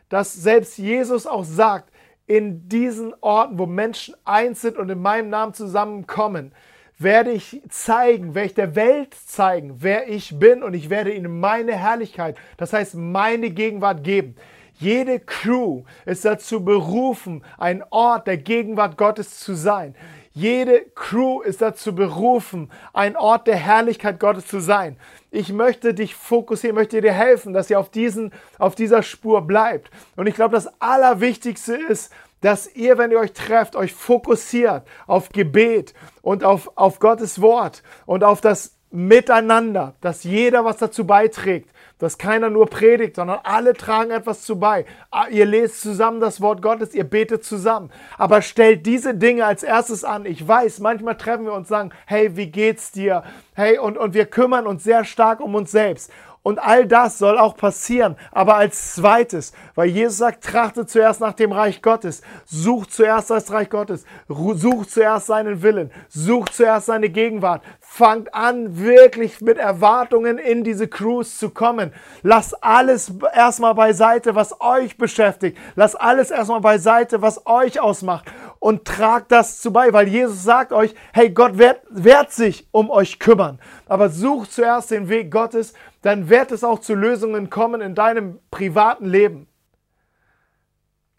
dass 0.08 0.32
selbst 0.32 0.78
Jesus 0.78 1.26
auch 1.26 1.42
sagt, 1.42 1.90
in 2.28 2.68
diesen 2.68 3.14
Orten, 3.20 3.58
wo 3.58 3.66
Menschen 3.66 4.14
eins 4.24 4.60
sind 4.60 4.76
und 4.76 4.88
in 4.90 5.02
meinem 5.02 5.28
Namen 5.28 5.54
zusammenkommen, 5.54 6.52
werde 6.98 7.30
ich 7.30 7.60
zeigen, 7.68 8.34
werde 8.34 8.46
ich 8.46 8.54
der 8.54 8.74
Welt 8.74 9.14
zeigen, 9.14 9.76
wer 9.78 10.08
ich 10.08 10.38
bin 10.38 10.62
und 10.62 10.74
ich 10.74 10.90
werde 10.90 11.12
ihnen 11.12 11.40
meine 11.40 11.76
Herrlichkeit, 11.76 12.36
das 12.56 12.72
heißt 12.72 12.94
meine 12.94 13.50
Gegenwart 13.50 14.02
geben. 14.02 14.36
Jede 14.78 15.20
Crew 15.20 15.84
ist 16.04 16.24
dazu 16.24 16.62
berufen, 16.62 17.42
ein 17.56 17.82
Ort 17.90 18.26
der 18.26 18.36
Gegenwart 18.36 18.98
Gottes 18.98 19.40
zu 19.40 19.54
sein. 19.54 19.94
Jede 20.34 20.84
Crew 20.94 21.40
ist 21.40 21.62
dazu 21.62 21.94
berufen, 21.94 22.70
ein 22.92 23.16
Ort 23.16 23.46
der 23.46 23.56
Herrlichkeit 23.56 24.20
Gottes 24.20 24.46
zu 24.46 24.60
sein. 24.60 24.98
Ich 25.30 25.50
möchte 25.50 25.94
dich 25.94 26.14
fokussieren, 26.14 26.76
möchte 26.76 27.00
dir 27.00 27.14
helfen, 27.14 27.54
dass 27.54 27.70
ihr 27.70 27.80
auf, 27.80 27.88
diesen, 27.88 28.34
auf 28.58 28.74
dieser 28.74 29.02
Spur 29.02 29.40
bleibt. 29.46 29.90
Und 30.14 30.26
ich 30.26 30.34
glaube, 30.34 30.54
das 30.54 30.68
Allerwichtigste 30.78 31.76
ist, 31.76 32.12
dass 32.46 32.76
ihr, 32.76 32.96
wenn 32.96 33.10
ihr 33.10 33.18
euch 33.18 33.32
trefft, 33.32 33.74
euch 33.74 33.92
fokussiert 33.92 34.86
auf 35.08 35.30
Gebet 35.30 35.94
und 36.22 36.44
auf, 36.44 36.70
auf 36.76 37.00
Gottes 37.00 37.40
Wort 37.40 37.82
und 38.06 38.22
auf 38.22 38.40
das 38.40 38.76
Miteinander, 38.92 39.94
dass 40.00 40.22
jeder 40.22 40.64
was 40.64 40.76
dazu 40.76 41.08
beiträgt, 41.08 41.70
dass 41.98 42.18
keiner 42.18 42.48
nur 42.48 42.66
predigt, 42.66 43.16
sondern 43.16 43.40
alle 43.42 43.72
tragen 43.72 44.12
etwas 44.12 44.42
zu 44.42 44.60
bei. 44.60 44.86
Ah, 45.10 45.26
ihr 45.28 45.44
lest 45.44 45.80
zusammen 45.80 46.20
das 46.20 46.40
Wort 46.40 46.62
Gottes, 46.62 46.94
ihr 46.94 47.02
betet 47.02 47.42
zusammen. 47.42 47.90
Aber 48.16 48.42
stellt 48.42 48.86
diese 48.86 49.14
Dinge 49.14 49.44
als 49.44 49.64
erstes 49.64 50.04
an. 50.04 50.24
Ich 50.24 50.46
weiß, 50.46 50.78
manchmal 50.78 51.16
treffen 51.16 51.46
wir 51.46 51.52
uns 51.52 51.66
und 51.66 51.68
sagen, 51.68 51.90
hey, 52.06 52.36
wie 52.36 52.46
geht's 52.46 52.92
dir? 52.92 53.24
Hey, 53.54 53.76
und, 53.78 53.98
und 53.98 54.14
wir 54.14 54.26
kümmern 54.26 54.68
uns 54.68 54.84
sehr 54.84 55.04
stark 55.04 55.40
um 55.40 55.56
uns 55.56 55.72
selbst. 55.72 56.12
Und 56.46 56.60
all 56.60 56.86
das 56.86 57.18
soll 57.18 57.38
auch 57.38 57.56
passieren, 57.56 58.14
aber 58.30 58.54
als 58.54 58.94
zweites, 58.94 59.52
weil 59.74 59.88
Jesus 59.88 60.18
sagt, 60.18 60.44
trachte 60.44 60.86
zuerst 60.86 61.20
nach 61.20 61.32
dem 61.32 61.50
Reich 61.50 61.82
Gottes, 61.82 62.22
such 62.44 62.86
zuerst 62.86 63.30
das 63.30 63.50
Reich 63.50 63.68
Gottes, 63.68 64.04
such 64.28 64.86
zuerst 64.86 65.26
seinen 65.26 65.60
Willen, 65.62 65.90
such 66.08 66.50
zuerst 66.50 66.86
seine 66.86 67.08
Gegenwart, 67.08 67.64
fangt 67.80 68.32
an, 68.32 68.78
wirklich 68.78 69.40
mit 69.40 69.58
Erwartungen 69.58 70.38
in 70.38 70.62
diese 70.62 70.86
Cruise 70.86 71.36
zu 71.36 71.50
kommen. 71.50 71.92
Lass 72.22 72.54
alles 72.54 73.12
erstmal 73.34 73.74
beiseite, 73.74 74.36
was 74.36 74.60
euch 74.60 74.96
beschäftigt. 74.96 75.58
Lass 75.74 75.96
alles 75.96 76.30
erstmal 76.30 76.60
beiseite, 76.60 77.22
was 77.22 77.44
euch 77.46 77.80
ausmacht 77.80 78.30
und 78.66 78.84
tragt 78.84 79.30
das 79.30 79.60
zu 79.60 79.72
bei, 79.72 79.92
weil 79.92 80.08
Jesus 80.08 80.42
sagt 80.42 80.72
euch, 80.72 80.92
hey, 81.12 81.30
Gott 81.30 81.56
wird, 81.56 81.82
wird 81.88 82.32
sich 82.32 82.66
um 82.72 82.90
euch 82.90 83.20
kümmern. 83.20 83.60
Aber 83.86 84.08
such 84.08 84.48
zuerst 84.48 84.90
den 84.90 85.08
Weg 85.08 85.30
Gottes, 85.30 85.72
dann 86.02 86.28
wird 86.28 86.50
es 86.50 86.64
auch 86.64 86.80
zu 86.80 86.96
Lösungen 86.96 87.48
kommen 87.48 87.80
in 87.80 87.94
deinem 87.94 88.40
privaten 88.50 89.06
Leben. 89.06 89.46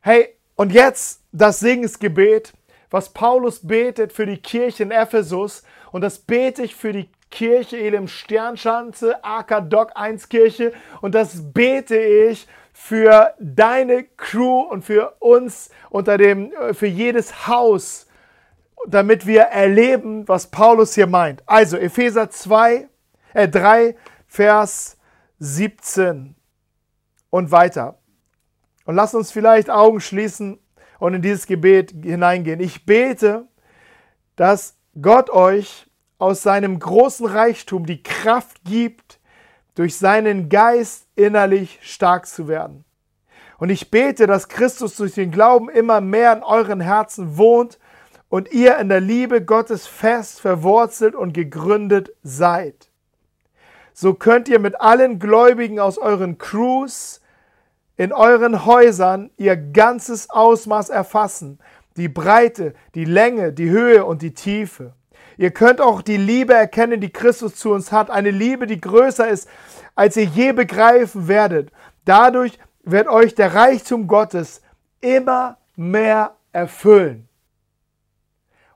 Hey, 0.02 0.36
und 0.56 0.74
jetzt 0.74 1.24
das 1.32 1.62
Segensgebet, 1.62 2.52
was 2.90 3.14
Paulus 3.14 3.66
betet 3.66 4.12
für 4.12 4.26
die 4.26 4.42
Kirche 4.42 4.84
in 4.84 4.92
Ephesus. 4.92 5.64
Und 5.94 6.02
das 6.02 6.20
bete 6.20 6.64
ich 6.64 6.76
für 6.76 6.92
die 6.92 7.10
Kirche 7.32 7.78
Elim 7.78 8.10
Sternschanze, 8.10 9.24
AK 9.24 9.70
Doc 9.70 9.92
1 9.96 10.28
Kirche. 10.28 10.74
Und 11.00 11.16
das 11.16 11.54
bete 11.54 11.98
ich 11.98 12.46
für 12.80 13.34
deine 13.40 14.04
Crew 14.04 14.62
und 14.62 14.86
für 14.86 15.16
uns 15.20 15.72
unter 15.90 16.18
dem, 16.18 16.54
äh, 16.54 16.76
für 16.76 16.86
jedes 16.86 17.48
Haus, 17.48 18.06
damit 18.88 19.26
wir 19.26 19.42
erleben, 19.42 20.26
was 20.28 20.48
Paulus 20.48 20.94
hier 20.94 21.08
meint. 21.08 21.44
Also 21.48 21.76
Epheser 21.76 22.30
2, 22.30 22.88
äh 23.34 23.48
3, 23.50 23.96
Vers 24.28 24.98
17 25.40 26.36
und 27.32 27.52
weiter. 27.52 27.98
Und 28.86 28.96
lass 28.96 29.16
uns 29.16 29.32
vielleicht 29.32 29.70
Augen 29.70 30.00
schließen 30.00 30.60
und 31.00 31.16
in 31.16 31.22
dieses 31.24 31.48
Gebet 31.48 31.92
hineingehen. 32.04 32.62
Ich 32.62 32.86
bete, 32.86 33.48
dass 34.36 34.78
Gott 35.02 35.30
euch 35.32 35.88
aus 36.20 36.44
seinem 36.44 36.80
großen 36.80 37.26
Reichtum 37.26 37.86
die 37.88 38.04
Kraft 38.04 38.64
gibt, 38.64 39.17
durch 39.78 39.98
seinen 39.98 40.50
Geist 40.50 41.08
innerlich 41.16 41.80
stark 41.82 42.28
zu 42.28 42.48
werden. 42.48 42.84
Und 43.58 43.70
ich 43.70 43.90
bete, 43.90 44.28
dass 44.28 44.50
Christus 44.50 44.96
durch 44.98 45.14
den 45.14 45.32
Glauben 45.32 45.70
immer 45.70 46.02
mehr 46.02 46.34
in 46.34 46.44
euren 46.44 46.80
Herzen 46.80 47.38
wohnt 47.38 47.80
und 48.30 48.52
ihr 48.52 48.78
in 48.78 48.90
der 48.90 49.02
Liebe 49.02 49.44
Gottes 49.44 49.88
fest 49.88 50.42
verwurzelt 50.42 51.16
und 51.16 51.34
gegründet 51.34 52.12
seid 52.22 52.88
so 54.00 54.14
könnt 54.14 54.48
ihr 54.48 54.60
mit 54.60 54.80
allen 54.80 55.18
Gläubigen 55.18 55.80
aus 55.80 55.98
euren 55.98 56.38
Crews 56.38 57.20
in 57.96 58.14
euren 58.14 58.64
Häusern 58.64 59.32
ihr 59.38 59.58
ganzes 59.58 60.30
Ausmaß 60.30 60.90
erfassen, 60.90 61.58
die 61.96 62.08
Breite, 62.08 62.76
die 62.94 63.06
Länge, 63.06 63.54
die 63.54 63.72
Höhe 63.72 64.06
und 64.06 64.22
die 64.22 64.36
Tiefe. 64.36 64.94
Ihr 65.38 65.52
könnt 65.52 65.80
auch 65.82 66.02
die 66.02 66.18
Liebe 66.18 66.54
erkennen, 66.54 67.00
die 67.00 67.12
Christus 67.12 67.56
zu 67.56 67.72
uns 67.72 67.92
hat, 67.92 68.10
eine 68.10 68.32
Liebe, 68.32 68.66
die 68.66 68.82
größer 68.82 69.28
ist, 69.28 69.48
als 69.96 70.18
ihr 70.18 70.26
je 70.26 70.52
begreifen 70.52 71.28
werdet. 71.28 71.72
Dadurch 72.06 72.58
wird 72.84 73.08
euch 73.08 73.36
der 73.36 73.54
Reichtum 73.54 74.08
Gottes 74.08 74.62
immer 75.00 75.58
mehr 75.76 76.36
erfüllen. 76.52 77.28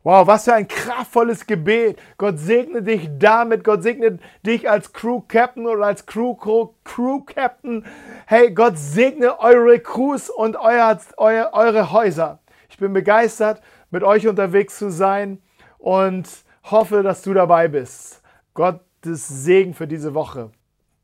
Wow, 0.03 0.25
was 0.25 0.45
für 0.45 0.53
ein 0.53 0.67
kraftvolles 0.67 1.45
Gebet. 1.45 1.99
Gott 2.17 2.39
segne 2.39 2.81
dich 2.81 3.07
damit. 3.19 3.63
Gott 3.63 3.83
segne 3.83 4.17
dich 4.43 4.67
als 4.67 4.93
Crew 4.93 5.21
Captain 5.27 5.67
oder 5.67 5.85
als 5.85 6.07
Crew, 6.07 6.33
Crew, 6.33 6.69
Crew 6.83 7.21
Captain. 7.21 7.85
Hey, 8.25 8.51
Gott 8.51 8.79
segne 8.79 9.39
eure 9.39 9.79
Crews 9.79 10.31
und 10.31 10.57
euer, 10.57 10.99
euer, 11.17 11.51
eure 11.53 11.91
Häuser. 11.91 12.39
Ich 12.69 12.77
bin 12.77 12.93
begeistert, 12.93 13.61
mit 13.91 14.03
euch 14.03 14.27
unterwegs 14.27 14.79
zu 14.79 14.89
sein 14.89 15.39
und 15.77 16.27
hoffe, 16.63 17.03
dass 17.03 17.21
du 17.21 17.33
dabei 17.33 17.67
bist. 17.67 18.21
Gottes 18.53 19.27
Segen 19.27 19.73
für 19.73 19.87
diese 19.87 20.13
Woche. 20.13 20.51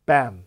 Bam. 0.06 0.44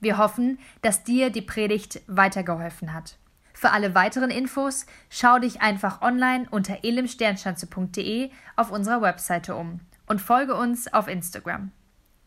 Wir 0.00 0.18
hoffen, 0.18 0.58
dass 0.82 1.04
dir 1.04 1.30
die 1.30 1.42
Predigt 1.42 2.02
weitergeholfen 2.06 2.92
hat. 2.92 3.18
Für 3.54 3.70
alle 3.70 3.94
weiteren 3.94 4.30
Infos 4.30 4.84
schau 5.08 5.38
dich 5.38 5.62
einfach 5.62 6.02
online 6.02 6.46
unter 6.50 6.84
elimsternschanze.de 6.84 8.30
auf 8.54 8.70
unserer 8.70 9.00
Webseite 9.00 9.56
um 9.56 9.80
und 10.06 10.20
folge 10.20 10.54
uns 10.54 10.92
auf 10.92 11.08
Instagram. 11.08 11.72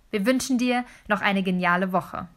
Wir 0.09 0.25
wünschen 0.25 0.57
dir 0.57 0.85
noch 1.07 1.21
eine 1.21 1.43
geniale 1.43 1.93
Woche. 1.93 2.27